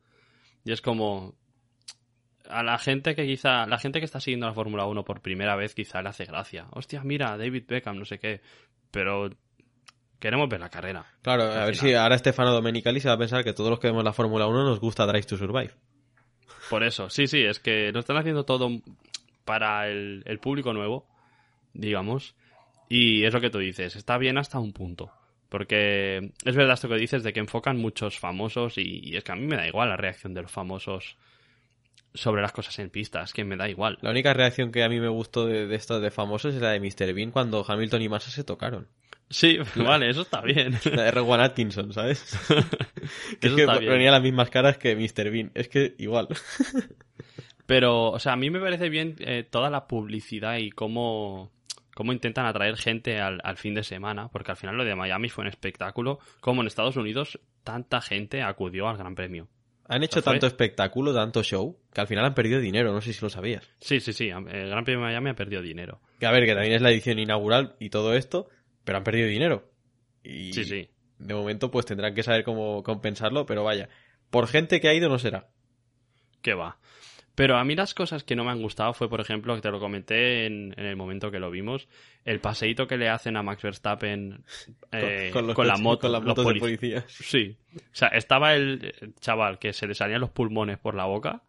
[0.64, 1.34] Y es como.
[2.48, 3.66] A la gente que quizá.
[3.66, 6.66] La gente que está siguiendo la Fórmula 1 por primera vez, quizá le hace gracia.
[6.70, 8.40] Hostia, mira, David Beckham, no sé qué.
[8.90, 9.30] Pero.
[10.18, 11.04] Queremos ver la carrera.
[11.20, 11.90] Claro, a ver final.
[11.90, 14.46] si ahora Stefano Domenicali se va a pensar que todos los que vemos la Fórmula
[14.46, 15.72] 1 nos gusta Drive to Survive.
[16.70, 18.70] Por eso, sí, sí, es que lo están haciendo todo
[19.44, 21.06] para el, el público nuevo,
[21.74, 22.34] digamos.
[22.88, 25.12] Y es lo que tú dices, está bien hasta un punto.
[25.54, 29.30] Porque es verdad esto que dices de que enfocan muchos famosos y, y es que
[29.30, 31.16] a mí me da igual la reacción de los famosos
[32.12, 33.96] sobre las cosas en pistas, que me da igual.
[34.00, 36.72] La única reacción que a mí me gustó de, de esto de famosos es la
[36.72, 37.14] de Mr.
[37.14, 38.88] Bean cuando Hamilton y Massa se tocaron.
[39.30, 40.76] Sí, vale, eso está bien.
[40.92, 42.36] La de Rowan Atkinson, ¿sabes?
[43.40, 45.30] que es que ponía las mismas caras que Mr.
[45.30, 45.52] Bean.
[45.54, 46.26] Es que igual.
[47.66, 51.52] Pero, o sea, a mí me parece bien eh, toda la publicidad y cómo,
[51.94, 55.28] cómo intentan atraer gente al, al fin de semana, porque al final lo de Miami
[55.28, 59.48] fue un espectáculo, como en Estados Unidos tanta gente acudió al Gran Premio.
[59.86, 62.90] Han hecho tanto espectáculo, tanto show, que al final han perdido dinero.
[62.92, 63.68] No sé si lo sabías.
[63.80, 66.00] Sí, sí, sí, el Gran Premio de Miami ha perdido dinero.
[66.18, 68.48] Que a ver, que también es la edición inaugural y todo esto,
[68.84, 69.70] pero han perdido dinero.
[70.22, 70.88] Y Sí, sí.
[71.18, 73.90] de momento pues tendrán que saber cómo compensarlo, pero vaya,
[74.30, 75.48] por gente que ha ido no será.
[76.40, 76.78] que va.
[77.34, 79.70] Pero a mí las cosas que no me han gustado fue, por ejemplo, que te
[79.70, 81.88] lo comenté en, en el momento que lo vimos,
[82.24, 84.44] el paseíto que le hacen a Max Verstappen
[84.92, 87.04] eh, con, los la moto, con las los motos de polic- policía.
[87.08, 87.56] Sí.
[87.76, 91.42] O sea, estaba el el chaval que se le salían los pulmones por la boca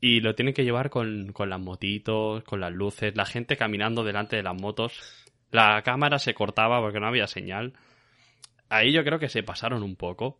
[0.00, 4.04] y lo tienen que llevar con, con las motitos, con las luces, la gente caminando
[4.04, 4.92] delante de las motos.
[5.50, 7.72] La cámara se cortaba porque no había señal.
[8.68, 10.38] Ahí yo creo que se pasaron un poco.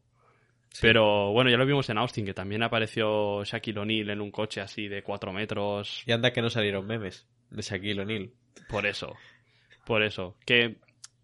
[0.80, 4.60] Pero bueno, ya lo vimos en Austin, que también apareció Shaquille O'Neal en un coche
[4.60, 6.02] así de 4 metros.
[6.06, 8.30] Y anda que no salieron memes de Shaquille O'Neal.
[8.68, 9.16] Por eso.
[9.84, 10.36] Por eso.
[10.44, 10.76] Que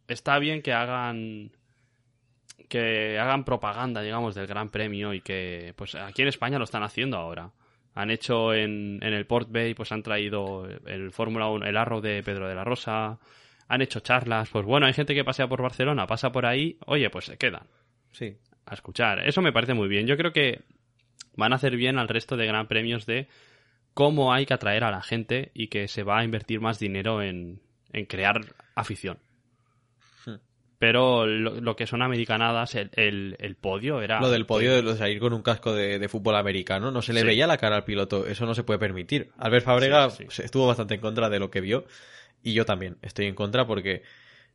[0.08, 1.52] está bien que hagan.
[2.68, 6.82] Que hagan propaganda, digamos, del Gran Premio y que, pues aquí en España lo están
[6.82, 7.52] haciendo ahora.
[7.94, 12.00] Han hecho en, en el Port Bay, pues han traído el Fórmula 1, el arro
[12.00, 13.18] de Pedro de la Rosa.
[13.68, 14.48] Han hecho charlas.
[14.50, 16.78] Pues bueno, hay gente que pasea por Barcelona, pasa por ahí.
[16.86, 17.66] Oye, pues se quedan
[18.12, 18.36] Sí.
[18.66, 19.26] A escuchar.
[19.26, 20.06] Eso me parece muy bien.
[20.06, 20.62] Yo creo que
[21.36, 23.28] van a hacer bien al resto de gran premios de
[23.92, 27.22] cómo hay que atraer a la gente y que se va a invertir más dinero
[27.22, 27.60] en,
[27.92, 28.40] en crear
[28.74, 29.18] afición.
[30.26, 30.34] Hmm.
[30.78, 34.20] Pero lo, lo que son americanadas, el, el, el podio era...
[34.20, 37.20] Lo del podio de salir con un casco de, de fútbol americano, no se le
[37.20, 37.26] Sí.
[37.26, 39.30] veía la cara al piloto, eso no se puede permitir.
[39.38, 40.28] Albert Fabrega Sí, sí.
[40.30, 41.84] se- estuvo bastante en contra de lo que vio
[42.42, 44.02] Y yo también estoy en contra porque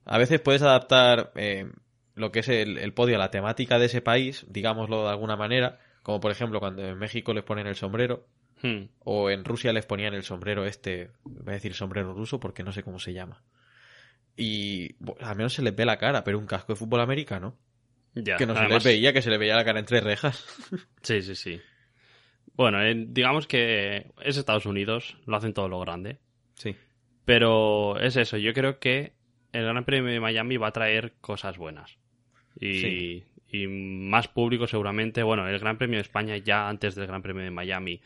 [0.05, 1.69] a veces puedes adaptar eh,
[2.19, 5.79] lo que es el, el podio la temática de ese país, digámoslo de alguna manera,
[6.03, 8.27] como por ejemplo cuando en México les ponen el sombrero,
[8.61, 8.89] Hmm.
[8.99, 12.73] o en Rusia les ponían el sombrero este, voy a decir sombrero ruso porque no
[12.73, 13.41] sé cómo se llama.
[14.35, 17.57] Y al menos se les ve la cara, pero un casco de fútbol americano,
[18.15, 20.45] Ya, que no se les veía, que se les veía la cara entre rejas.
[21.01, 21.61] Sí, sí, sí.
[22.53, 26.19] Bueno, eh, digamos que es Estados Unidos, lo hacen todo lo grande.
[26.55, 26.75] Sí.
[27.23, 29.13] Pero es eso, yo creo que
[29.53, 31.97] el Gran Premio de Miami va a traer cosas buenas.
[32.59, 33.23] Y, Sí.
[33.51, 35.23] y más público seguramente.
[35.23, 38.01] Bueno, el Gran Premio de España ya antes del Gran Premio de Miami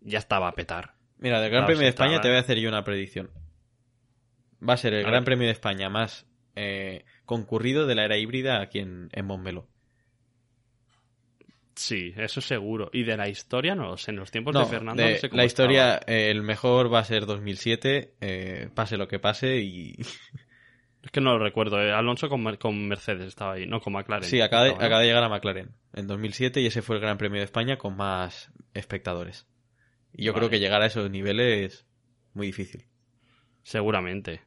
[0.00, 0.94] ya estaba a petar.
[1.18, 3.30] Mira, del Gran Claro, Premio de España estaba- te voy a hacer yo una predicción.
[4.66, 5.24] Va a ser el A Gran ver.
[5.24, 9.68] Premio de España más eh, concurrido de la era híbrida aquí en, en Montmeló.
[11.76, 12.90] Sí, eso seguro.
[12.92, 14.10] Y de la historia no sé.
[14.10, 16.12] En los tiempos No, de Fernando de no sé cómo la historia, estaba.
[16.16, 19.96] eh, el mejor va a ser 2007, eh, pase lo que pase y...
[21.02, 21.80] Es que no lo recuerdo.
[21.80, 21.92] eh.
[21.92, 24.28] Alonso con, Mer- con Mercedes estaba ahí, no con McLaren.
[24.28, 24.86] Sí, acaba de, Estaba, ¿no?
[24.86, 27.78] acaba de llegar a McLaren en 2007 y ese fue el Gran Premio de España
[27.78, 29.46] con más espectadores.
[30.12, 30.40] Y yo Vale.
[30.40, 31.86] creo que llegar a esos niveles es
[32.34, 32.86] muy difícil.
[33.62, 34.42] Seguramente.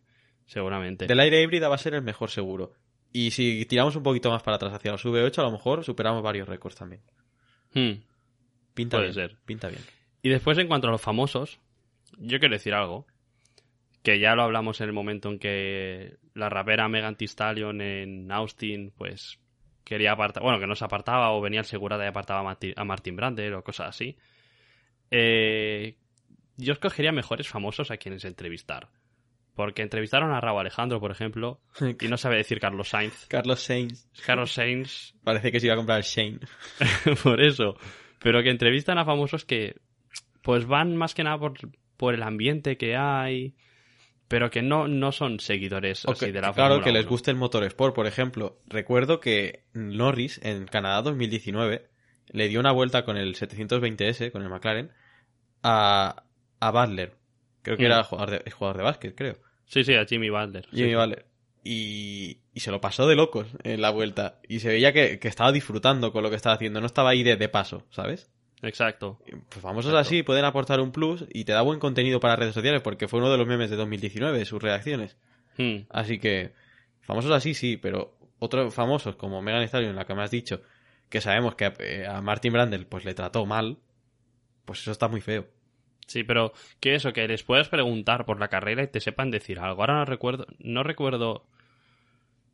[0.45, 1.07] Seguramente.
[1.07, 2.73] Del aire híbrida va a ser el mejor seguro.
[3.13, 6.23] Y si tiramos un poquito más para atrás hacia los V8, a lo mejor superamos
[6.23, 7.01] varios récords también.
[7.73, 8.03] Hmm.
[8.73, 9.29] Pinta Puede bien.
[9.29, 9.37] ser.
[9.45, 9.81] Pinta bien.
[10.21, 11.59] Y después, en cuanto a los famosos,
[12.17, 13.05] yo quiero decir algo.
[14.03, 18.31] Que ya lo hablamos en el momento en que la rapera Megan Thee Stallion en
[18.31, 19.39] Austin, pues
[19.83, 20.41] quería apartar.
[20.41, 23.63] Bueno, que no se apartaba o venía el segurata y apartaba a Martin, Brandel o
[23.63, 24.17] cosas así.
[25.11, 25.97] Eh,
[26.57, 28.89] yo escogería mejores famosos a quienes entrevistar.
[29.53, 31.59] Porque entrevistaron a Raúl Alejandro, por ejemplo,
[31.99, 33.25] y no sabe decir Carlos Sainz.
[33.29, 34.07] Carlos Sainz.
[34.25, 36.39] Carlos Sainz Parece que se iba a comprar Shane.
[37.23, 37.75] por eso.
[38.19, 39.75] Pero que entrevistan a famosos que
[40.41, 41.53] pues van más que nada por,
[41.97, 43.55] por el ambiente que hay,
[44.31, 47.09] pero que no, no son seguidores así de la claro, que les 1.
[47.09, 48.59] guste el motorsport, por ejemplo.
[48.67, 51.87] Recuerdo que Norris en Canadá 2019
[52.29, 54.91] le dio una vuelta con el 720S, con el McLaren,
[55.63, 56.23] a,
[56.59, 57.13] a Butler.
[57.61, 57.85] Creo que Mm.
[57.85, 59.37] era jugador de, jugador de básquet, creo.
[59.65, 60.65] Sí, sí, a Jimmy Butler.
[60.71, 60.95] Jimmy sí.
[60.95, 61.25] Butler.
[61.63, 64.39] Y, y se lo pasó de locos en la vuelta.
[64.47, 66.79] Y se veía que, que estaba disfrutando con lo que estaba haciendo.
[66.79, 68.31] No estaba ahí de, de paso, ¿sabes?
[68.62, 69.19] Exacto.
[69.26, 70.08] Pues famosos Exacto.
[70.08, 73.19] así pueden aportar un plus y te da buen contenido para redes sociales porque fue
[73.19, 75.17] uno de los memes de 2019, sus reacciones.
[75.58, 75.80] Hmm.
[75.89, 76.54] Así que,
[77.02, 80.62] famosos así sí, pero otros famosos como Megan Stallion, la que me has dicho,
[81.10, 83.78] que sabemos que eh, a Martin Brandel pues le trató mal,
[84.65, 85.45] pues eso está muy feo.
[86.08, 89.60] Sí, pero que eso, que les puedas preguntar por la carrera y te sepan decir
[89.60, 89.82] algo.
[89.82, 91.45] Ahora no recuerdo, no recuerdo,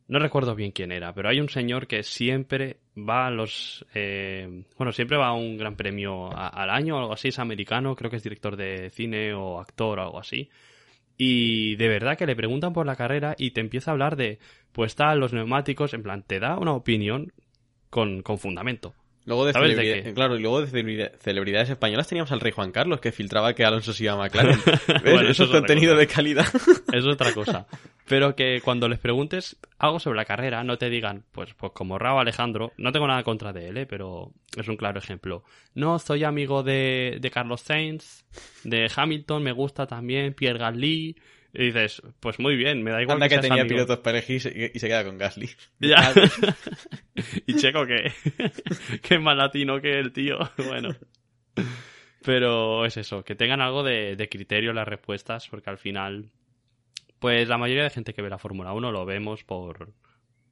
[0.08, 4.64] no recuerdo bien quién era, pero hay un señor que siempre va a los, eh,
[4.76, 8.10] bueno, siempre va a un gran premio al año o algo así, es americano, creo
[8.10, 10.48] que es director de cine o actor o algo así.
[11.18, 14.38] Y de verdad que le preguntan por la carrera y te empieza a hablar de,
[14.72, 17.32] pues tal, los neumáticos, en plan, te da una opinión
[17.90, 18.94] con, con fundamento.
[19.28, 19.52] Luego de,
[20.14, 23.62] claro, y luego de celebridad- celebridades españolas teníamos al rey Juan Carlos que filtraba que
[23.64, 24.58] Alonso se iba a McLaren.
[25.28, 26.00] Eso es contenido cosa.
[26.00, 26.46] de calidad.
[26.92, 27.66] es otra cosa.
[28.06, 31.98] Pero que cuando les preguntes algo sobre la carrera, no te digan, pues, pues como
[31.98, 33.86] Raúl Alejandro, no tengo nada contra de él, ¿eh?
[33.86, 35.44] pero es un claro ejemplo.
[35.74, 38.24] No, soy amigo de, de Carlos Sainz,
[38.64, 41.16] de Hamilton, me gusta también, Pierre Gasly.
[41.58, 43.84] Y dices, pues muy bien, me da igual Anda que, que tenía amigo.
[43.84, 45.50] pilotos elegir y se, y se queda con Gasly.
[45.80, 46.14] Ya.
[47.46, 48.12] y Checo que,
[49.02, 50.38] que es más latino que el tío.
[50.56, 50.94] Bueno.
[52.22, 56.30] Pero es eso, que tengan algo de, de criterio las respuestas, porque al final,
[57.18, 59.92] pues la mayoría de gente que ve la Fórmula 1 lo vemos por,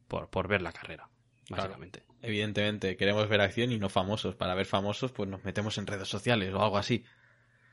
[0.09, 1.09] por, por ver la carrera,
[1.51, 2.03] básicamente.
[2.23, 4.35] Evidentemente, queremos ver acción y no famosos.
[4.35, 7.05] Para ver famosos, pues nos metemos en redes sociales o algo así.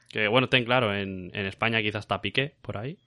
[0.09, 2.99] Que bueno, ten claro, en, en España quizás está Piqué por ahí.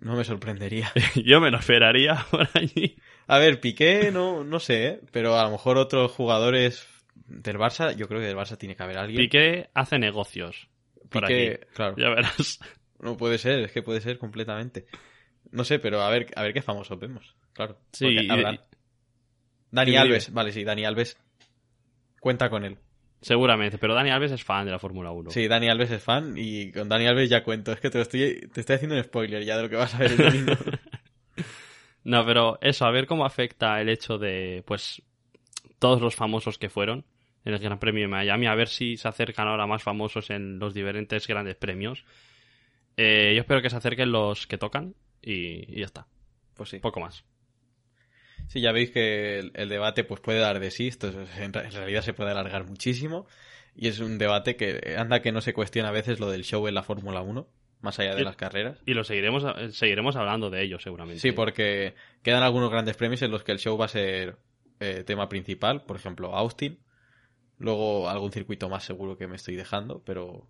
[0.00, 0.92] No me sorprendería.
[1.24, 2.96] Yo me lo esperaría por allí.
[3.26, 5.00] A ver, Piqué, no, no sé, ¿eh?
[5.12, 8.82] pero a lo mejor otros jugadores del Barça, yo creo que del Barça tiene que
[8.82, 9.22] haber alguien.
[9.22, 10.68] Piqué hace negocios
[11.08, 11.74] por Piqué, aquí.
[11.74, 11.94] claro.
[11.96, 12.58] Ya verás.
[12.98, 14.86] No puede ser, es que puede ser completamente.
[15.50, 17.78] No sé, pero a ver, a ver qué famosos vemos, claro.
[17.92, 18.16] Sí.
[19.70, 21.18] Dani Alves, vale, sí, Dani Alves.
[22.20, 22.78] Cuenta con él.
[23.22, 25.30] Seguramente, pero Dani Alves es fan de la Fórmula 1.
[25.30, 27.72] Sí, Dani Alves es fan y con Dani Alves ya cuento.
[27.72, 29.94] Es que te lo estoy, te estoy haciendo un spoiler ya de lo que vas
[29.94, 30.52] a ver el domingo.
[32.04, 35.00] No, pero eso, a ver cómo afecta el hecho de, pues,
[35.78, 37.04] todos los famosos que fueron
[37.44, 40.58] en el Gran Premio de Miami, a ver si se acercan ahora más famosos en
[40.58, 42.04] los diferentes grandes premios.
[42.96, 46.06] Eh, yo espero que se acerquen los que tocan y, y ya está,
[46.54, 46.78] Pues sí.
[46.80, 47.24] poco más.
[48.52, 51.52] Sí, ya veis que el, el debate pues puede dar de sí, esto es- en,
[51.54, 53.26] realidad se puede alargar muchísimo
[53.74, 56.68] y es un debate que anda que no se cuestiona a veces lo del show
[56.68, 57.48] en la Fórmula 1,
[57.80, 58.78] más allá de Y- las carreras.
[58.84, 61.20] Y lo seguiremos, eh, seguiremos hablando de ello seguramente.
[61.20, 64.36] Sí, porque quedan algunos grandes premios en los que el show va a ser
[64.80, 66.78] eh, tema principal, por ejemplo, Austin.
[67.58, 70.46] Luego algún circuito más seguro que me estoy dejando, pero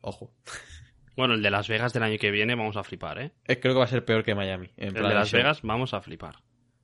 [0.00, 0.32] ojo.
[1.16, 3.32] Bueno, el de Las Vegas del año que viene vamos a flipar, ¿eh?
[3.46, 4.70] Eh, Creo que va a ser peor que Miami.
[4.78, 5.38] En El plan de Las show.
[5.38, 6.36] Vegas vamos a flipar.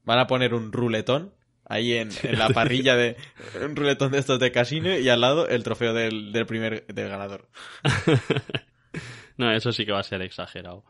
[0.07, 1.35] Van a poner un ruletón
[1.69, 3.17] ahí en, en la parrilla de
[3.63, 7.09] un ruletón de estos de casino y al lado el trofeo del, del primer del
[7.11, 7.49] ganador.
[9.37, 10.85] No, eso sí que va a ser exagerado.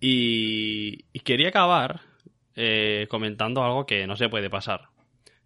[0.00, 2.02] Y, y quería acabar
[2.54, 4.88] eh, comentando algo que no se puede pasar.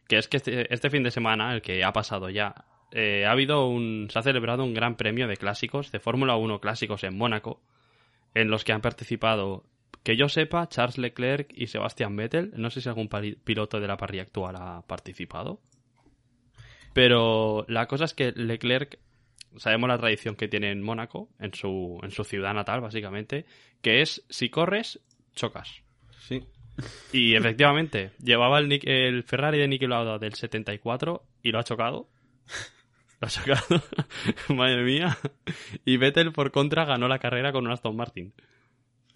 [0.08, 3.32] Que es que este, este fin de semana, el que ha pasado ya, eh, ha
[3.32, 4.08] habido un.
[4.10, 7.60] se ha celebrado un gran premio de clásicos, de Fórmula 1 clásicos en Mónaco,
[8.34, 9.64] en los que han participado,
[10.06, 12.52] que yo sepa, Charles Leclerc y Sebastian Vettel.
[12.54, 15.60] No sé si algún piloto de la parrilla actual ha participado.
[16.92, 19.00] Pero la cosa es que Leclerc
[19.56, 23.46] sabemos la tradición que tiene en Mónaco, en su, en su ciudad natal, básicamente,
[23.82, 25.00] que es si corres,
[25.34, 25.82] chocas.
[26.20, 26.44] Sí.
[27.12, 32.08] Y efectivamente, llevaba el Ferrari de Niki Lauda del 74 y lo ha chocado.
[33.18, 33.82] Lo ha chocado.
[34.54, 35.18] Madre mía.
[35.84, 38.32] Y Vettel, por contra, ganó la carrera con un Aston Martin.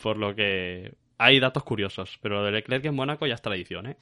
[0.03, 2.19] Por lo que hay datos curiosos.
[2.23, 3.97] Pero lo de Leclerc en Mónaco ya es tradición, ¿eh?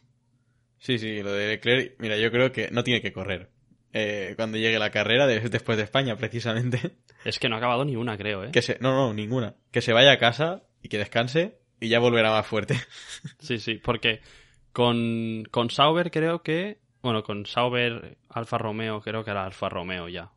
[0.79, 3.51] Sí, sí, lo de Leclerc, mira, yo creo que no tiene que correr.
[3.93, 6.97] Eh, cuando llegue la carrera, de- después de España, precisamente.
[7.25, 8.51] Es que no ha acabado ni una, creo, ¿eh?
[8.53, 9.57] Que se, no, no, ninguna.
[9.73, 12.75] Que se vaya a casa y que descanse y ya volverá más fuerte.
[13.41, 14.21] Sí, sí, porque
[14.73, 16.79] con, con Sauber creo que.
[17.03, 20.31] Bueno, con Sauber Alfa Romeo creo que era Alfa Romeo ya.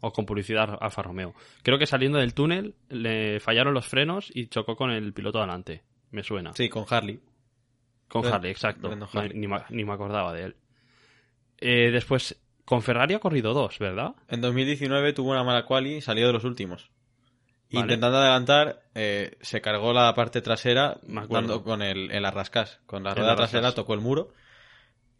[0.00, 1.34] O con publicidad Alfa Romeo.
[1.62, 5.82] Creo que saliendo del túnel le fallaron los frenos y chocó con el piloto delante.
[6.10, 6.52] Me suena.
[6.54, 7.20] Sí, con Harley.
[8.08, 8.94] con Harley, exacto.
[8.96, 10.56] No, ni, me, ni me acordaba de él.
[11.58, 14.14] Eh, después, con Ferrari ha corrido dos, ¿verdad?
[14.28, 16.90] En 2019 tuvo una mala quali y salió de los últimos.
[17.72, 17.82] Vale.
[17.84, 22.80] Intentando adelantar, eh, se cargó la parte trasera dando con el, el arrascás.
[22.86, 24.32] Con la rueda trasera tocó el muro.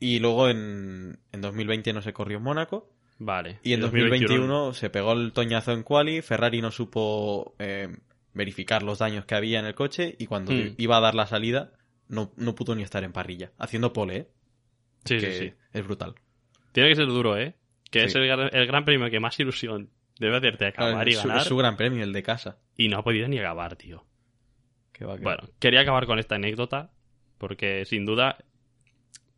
[0.00, 2.90] Y luego en, en 2020 no se corrió en Mónaco.
[3.22, 3.60] Vale.
[3.62, 6.22] Y en 2021 2021 se pegó el toñazo en quali.
[6.22, 7.88] Ferrari no supo eh,
[8.32, 10.16] verificar los daños que había en el coche.
[10.18, 10.74] Y cuando Hmm.
[10.78, 11.72] iba a dar la salida,
[12.08, 13.52] no, no pudo ni estar en parrilla.
[13.58, 14.28] Haciendo pole, ¿eh?
[15.04, 15.52] Sí, que sí, sí.
[15.72, 16.14] Es brutal.
[16.72, 17.54] Tiene que ser duro, ¿eh?
[17.90, 18.06] Que Sí.
[18.06, 21.28] es el, gran- el gran premio que más ilusión debe hacerte acabar y es, su,
[21.28, 21.42] ganar.
[21.42, 22.58] es su gran premio, el de casa.
[22.76, 24.06] Y no ha podido ni acabar, tío.
[25.02, 25.16] Va, va.
[25.16, 26.90] Bueno, quería acabar con esta anécdota
[27.38, 28.36] porque sin duda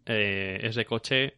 [0.06, 1.36] eh, ese coche,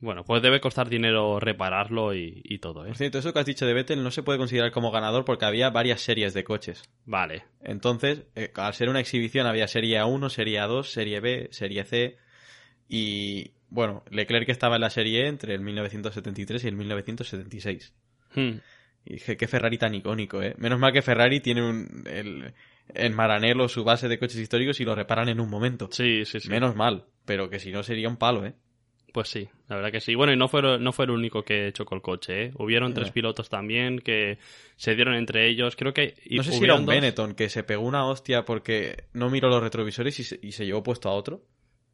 [0.00, 2.88] bueno, pues debe costar dinero repararlo y, y todo, ¿eh?
[2.88, 5.44] Por cierto, eso que has dicho de Vettel no se puede considerar como ganador porque
[5.44, 6.82] había varias series de coches.
[7.04, 11.84] Vale, Entonces, eh, al ser una exhibición, había serie A1, serie A2, serie B, serie
[11.84, 12.16] C.
[12.88, 17.94] Y bueno, Leclerc estaba en la serie E entre el 1973 y el 1976.
[18.34, 18.58] Hmm.
[19.04, 20.54] Y dije, qué Ferrari tan icónico, ¿eh?
[20.58, 22.54] Menos mal que Ferrari tiene un, el,
[22.94, 25.88] en Maranello su base de coches históricos y lo reparan en un momento.
[25.92, 26.48] sí, sí, sí.
[26.48, 28.54] Menos mal, pero que si no sería un palo, ¿eh?
[29.12, 30.14] Pues sí, la verdad que sí.
[30.14, 32.52] Bueno, y no fue, no fue el único que chocó el coche, ¿eh?
[32.56, 34.38] Hubieron tres pilotos también que
[34.76, 35.74] se dieron entre ellos.
[35.74, 36.14] Creo que.
[36.24, 39.28] y No sé si era un dos- Benetton que se pegó una hostia porque no
[39.30, 41.42] miró los retrovisores y se, y se llevó puesto a otro.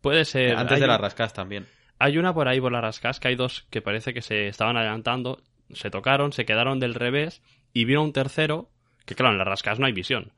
[0.03, 0.57] Puede ser.
[0.57, 1.67] Antes hay de la un- rascas también.
[1.99, 4.77] Hay una por ahí por la rascas que hay dos que parece que se estaban
[4.77, 7.41] adelantando, se tocaron, se quedaron del revés
[7.73, 8.69] y vino un tercero
[9.07, 10.33] que claro, en la rascas no hay visión.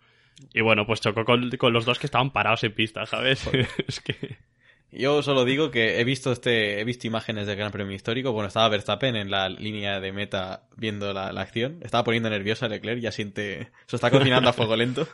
[0.55, 3.45] Y bueno, pues chocó con, con los dos que estaban parados en pista, ¿sabes?
[3.89, 4.37] es que...
[4.91, 8.33] Yo solo digo que he visto este, he visto imágenes del Gran Premio Histórico.
[8.33, 11.79] Bueno, estaba Verstappen en la línea de meta viendo la, la acción.
[11.83, 13.69] Estaba poniendo nerviosa Leclerc, ya siente.
[13.87, 15.07] Se está cocinando a fuego lento.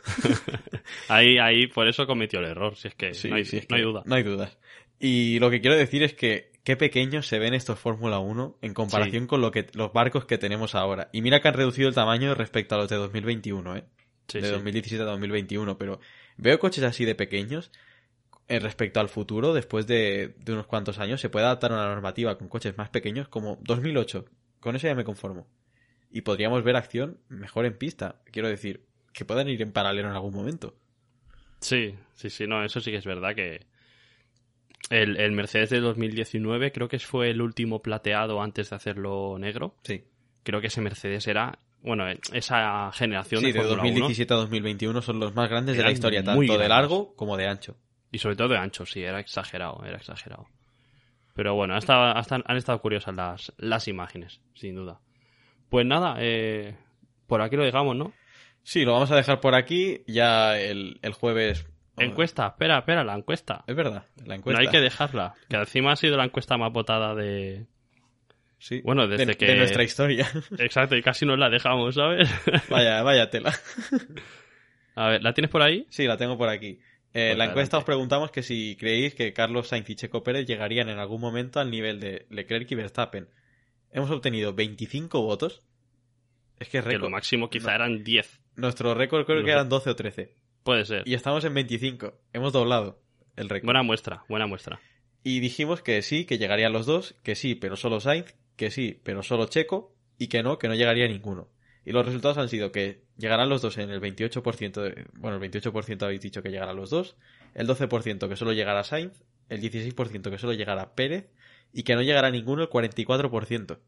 [1.09, 3.75] Ahí, ahí, por eso cometió el error, si es que Sí, no, hay, es no
[3.75, 4.03] hay duda.
[4.05, 4.57] No hay dudas.
[4.99, 8.73] Y lo que quiero decir es que qué pequeños se ven estos Fórmula 1 en
[8.73, 11.09] comparación con lo que los barcos que tenemos ahora.
[11.11, 13.83] Y mira que han reducido el tamaño respecto a los de 2021, ¿eh?
[14.27, 14.53] Sí, de sí.
[14.53, 15.99] 2017 a 2021, pero
[16.37, 17.71] veo coches así de pequeños
[18.47, 22.47] respecto al futuro, después de, de unos cuantos años, se puede adaptar una normativa con
[22.47, 24.25] coches más pequeños como 2008.
[24.59, 25.47] Con eso ya me conformo.
[26.11, 28.21] Y podríamos ver acción mejor en pista.
[28.31, 30.75] Quiero decir, que puedan ir en paralelo en algún momento.
[31.59, 33.65] Sí, sí, sí, no, eso sí que es verdad que
[34.89, 39.75] el, el Mercedes de 2019 creo que fue el último plateado antes de hacerlo negro.
[39.83, 40.03] Sí.
[40.43, 44.37] Creo que ese Mercedes era, bueno, esa generación Sí, de de Fórmula 1 2017 a
[44.37, 47.77] 2021 son los más grandes de la historia, tanto de largo como de ancho.
[48.15, 50.47] Y sobre todo de ancho, sí, era exagerado, era exagerado.
[51.33, 54.99] Pero bueno, hasta, hasta han estado curiosas las, las imágenes, sin duda.
[55.69, 56.75] Pues nada, eh,
[57.27, 58.13] por aquí lo dejamos, ¿no?
[58.63, 60.01] Sí, lo vamos a dejar por aquí.
[60.07, 61.67] Ya el, el jueves.
[61.97, 63.63] Encuesta, espera, espera, la encuesta.
[63.67, 64.61] Es verdad, la No encuesta.
[64.61, 67.65] hay que dejarla, que encima ha sido la encuesta más votada de,
[68.57, 68.81] Sí.
[68.83, 70.27] Bueno, desde de, que- de nuestra historia.
[70.57, 72.29] Exacto, y casi nos la dejamos, ¿sabes?
[72.69, 73.53] vaya, vaya tela.
[74.95, 75.85] A ver, ¿la tienes por ahí?
[75.89, 76.79] Sí, la tengo por aquí.
[77.17, 80.45] Eh, Pues la encuesta os preguntamos que si creéis que Carlos Sainz y Checo Pérez
[80.45, 83.29] llegarían en algún momento al nivel de Leclerc y Verstappen.
[83.91, 85.63] Hemos obtenido 25 votos.
[86.59, 87.75] Es que es Que lo máximo quizá No.
[87.75, 88.41] eran 10.
[88.57, 90.33] Nuestro récord creo No que eran 12 o 13.
[90.63, 91.03] Puede ser.
[91.07, 92.13] Y estamos en 25.
[92.33, 92.99] Hemos doblado
[93.37, 93.67] el récord.
[93.67, 94.81] Buena muestra, buena muestra.
[95.23, 98.99] Y dijimos que sí, que llegarían los dos, que sí, pero solo Sainz, que sí,
[99.03, 101.47] pero solo Checo, y que no, que no llegaría ninguno.
[101.85, 105.41] Y los resultados han sido que llegarán los dos en el 28%, de- bueno, el
[105.51, 107.15] 28% habéis dicho que llegarán los dos,
[107.53, 111.29] el 12% que solo llegará Sainz, el 16% que solo llegará Pérez,
[111.71, 113.79] y que no llegará ninguno el 44%.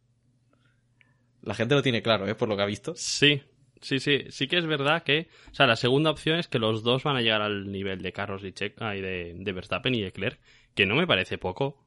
[1.42, 2.36] La gente lo tiene claro, ¿eh?
[2.36, 2.94] Por lo que ha visto.
[2.96, 3.42] Sí,
[3.82, 4.26] sí, sí.
[4.30, 5.30] Sí que es verdad que.
[5.52, 8.12] O sea, la segunda opción es que los dos van a llegar al nivel de
[8.12, 10.40] Carlos y Checo, y de, de Verstappen y Leclerc,
[10.76, 11.84] que no me parece poco.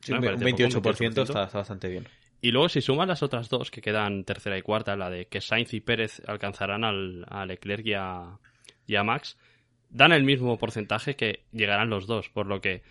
[0.00, 1.22] Sí, No un me parece poco, 28%, 28%.
[1.22, 2.08] Está, está bastante bien.
[2.40, 5.40] Y luego, si sumas las otras dos que quedan tercera y cuarta, la de que
[5.40, 8.38] Sainz y Pérez alcanzarán al, a Leclerc y a,
[8.86, 9.36] y a Max,
[9.90, 12.82] dan el mismo porcentaje que llegarán los dos, por lo que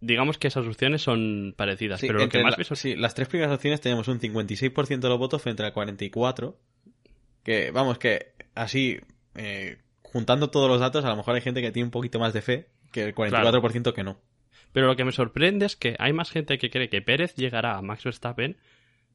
[0.00, 2.00] digamos que esas opciones son parecidas.
[2.00, 4.18] Sí, pero lo que más la- me sor- sí, las tres primeras opciones tenemos un
[4.20, 6.54] 56% de los votos frente al 44%.
[7.44, 8.98] Que, vamos, que así,
[9.34, 12.32] eh, juntando todos los datos, a lo mejor hay gente que tiene un poquito más
[12.32, 14.18] de fe que el 44% que no.
[14.72, 17.76] Pero lo que me sorprende es que hay más gente que cree que Pérez llegará
[17.78, 18.56] a Max Verstappen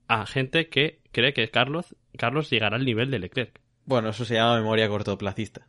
[0.08, 3.60] a gente que cree que Carlos, Carlos llegará al nivel de Leclerc.
[3.86, 5.68] Bueno, eso se llama memoria cortoplacista.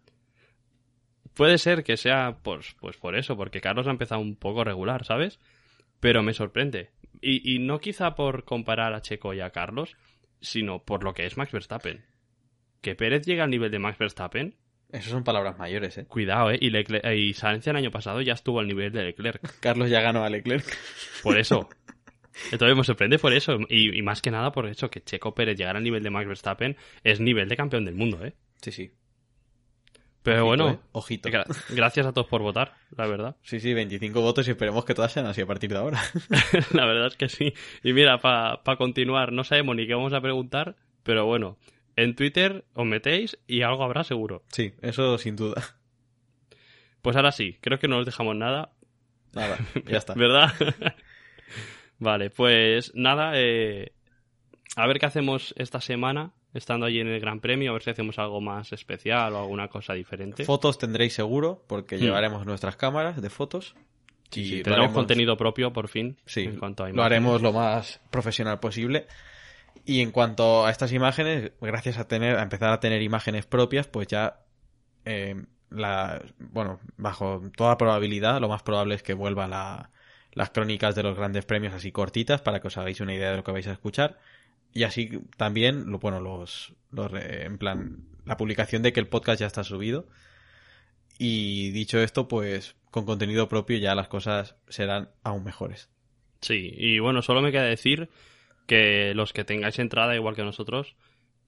[1.34, 5.04] Puede ser que sea pues, pues por eso, porque Carlos ha empezado un poco regular,
[5.04, 5.40] ¿sabes?
[6.00, 6.90] Pero me sorprende.
[7.20, 9.96] Y, y no quizá por comparar a Checo y a Carlos,
[10.40, 12.04] sino por lo que es Max Verstappen.
[12.82, 14.54] Que Pérez llega al nivel de Max Verstappen,
[14.92, 16.04] Eso son palabras mayores, ¿eh?
[16.06, 16.58] cuidado, ¿eh?
[16.60, 19.40] Y, Leclerc- y Sainz el año pasado ya estuvo al nivel de Leclerc.
[19.60, 20.64] Carlos ya ganó a Leclerc.
[21.22, 21.68] Por eso.
[22.52, 23.58] Entonces me sorprende por eso.
[23.68, 26.26] Y, y más que nada por eso, que Checo Pérez llegar al nivel de Max
[26.26, 28.34] Verstappen es nivel de campeón del mundo, ¿eh?
[28.60, 28.90] Sí, sí.
[30.22, 30.78] Pero Ojito, bueno, ¿eh?
[30.92, 31.28] Ojito.
[31.28, 33.36] gra- gracias a todos por votar, la verdad.
[33.42, 36.00] Sí, sí, 25 votos y esperemos que todas sean así a partir de ahora.
[36.72, 37.52] la verdad es que sí.
[37.82, 41.58] Y mira, para continuar, no sabemos ni qué vamos a preguntar, pero bueno,
[41.96, 44.42] en Twitter os metéis y algo habrá seguro.
[44.48, 45.62] Sí, eso sin duda.
[47.02, 48.72] Pues ahora sí, creo que no os dejamos nada,
[49.34, 50.14] Nada, ya está.
[50.16, 50.52] ¿verdad?
[51.98, 53.92] vale, pues nada, eh,
[54.76, 57.90] a ver qué hacemos esta semana, estando allí en el Gran Premio, a ver si
[57.90, 60.44] hacemos algo más especial o alguna cosa diferente.
[60.44, 62.00] Fotos tendréis seguro, porque Hmm.
[62.00, 63.74] llevaremos nuestras cámaras de fotos.
[64.30, 66.16] Sí, y sí, tendremos haremos- contenido propio por fin.
[66.26, 69.06] Sí, en cuanto a lo haremos lo más profesional posible.
[69.84, 73.86] Y en cuanto a estas imágenes, gracias a tener, a empezar a tener imágenes propias,
[73.86, 74.40] pues ya
[75.04, 75.36] eh,
[75.70, 79.90] la, bueno, bajo toda probabilidad, lo más probable es que vuelvan la-
[80.34, 83.38] las crónicas de los grandes premios así cortitas para que os hagáis una idea de
[83.38, 84.18] lo que vais a escuchar.
[84.72, 89.06] Y así también, lo, bueno, los, los, eh, en plan, la publicación de que el
[89.06, 90.08] podcast ya está subido.
[91.18, 95.90] Y dicho esto, pues con contenido propio ya las cosas serán aún mejores.
[96.40, 98.10] Sí, y bueno, solo me queda decir
[98.66, 100.96] que los que tengáis entrada igual que nosotros,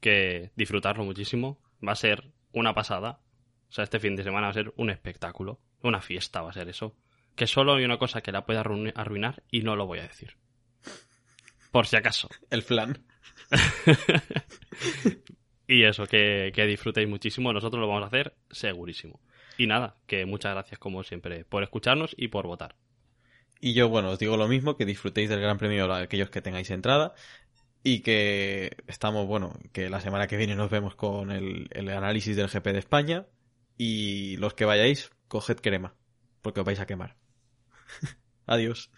[0.00, 1.58] que disfrutarlo muchísimo.
[1.86, 3.20] Va a ser una pasada.
[3.68, 5.60] O sea, este fin de semana va a ser un espectáculo.
[5.82, 6.94] Una fiesta va a ser eso.
[7.36, 10.08] Que solo hay una cosa que la puede arruin- arruinar y no lo voy a
[10.08, 10.36] decir.
[11.70, 12.28] Por si acaso.
[12.50, 13.04] El flan.
[15.68, 17.52] Y eso, que, que disfrutéis muchísimo.
[17.52, 19.20] Nosotros lo vamos a hacer segurísimo.
[19.58, 22.76] Y nada, que muchas gracias como siempre por escucharnos y por votar.
[23.60, 26.40] Y yo, bueno, os digo lo mismo, que disfrutéis del Gran Premio a aquellos que
[26.42, 27.14] tengáis entrada
[27.82, 32.36] y que estamos, bueno, que la semana que viene nos vemos con el, el análisis
[32.36, 33.26] del GP de España
[33.76, 35.94] y los que vayáis, coged crema,
[36.42, 37.16] porque os vais a quemar.
[38.46, 38.90] Adiós.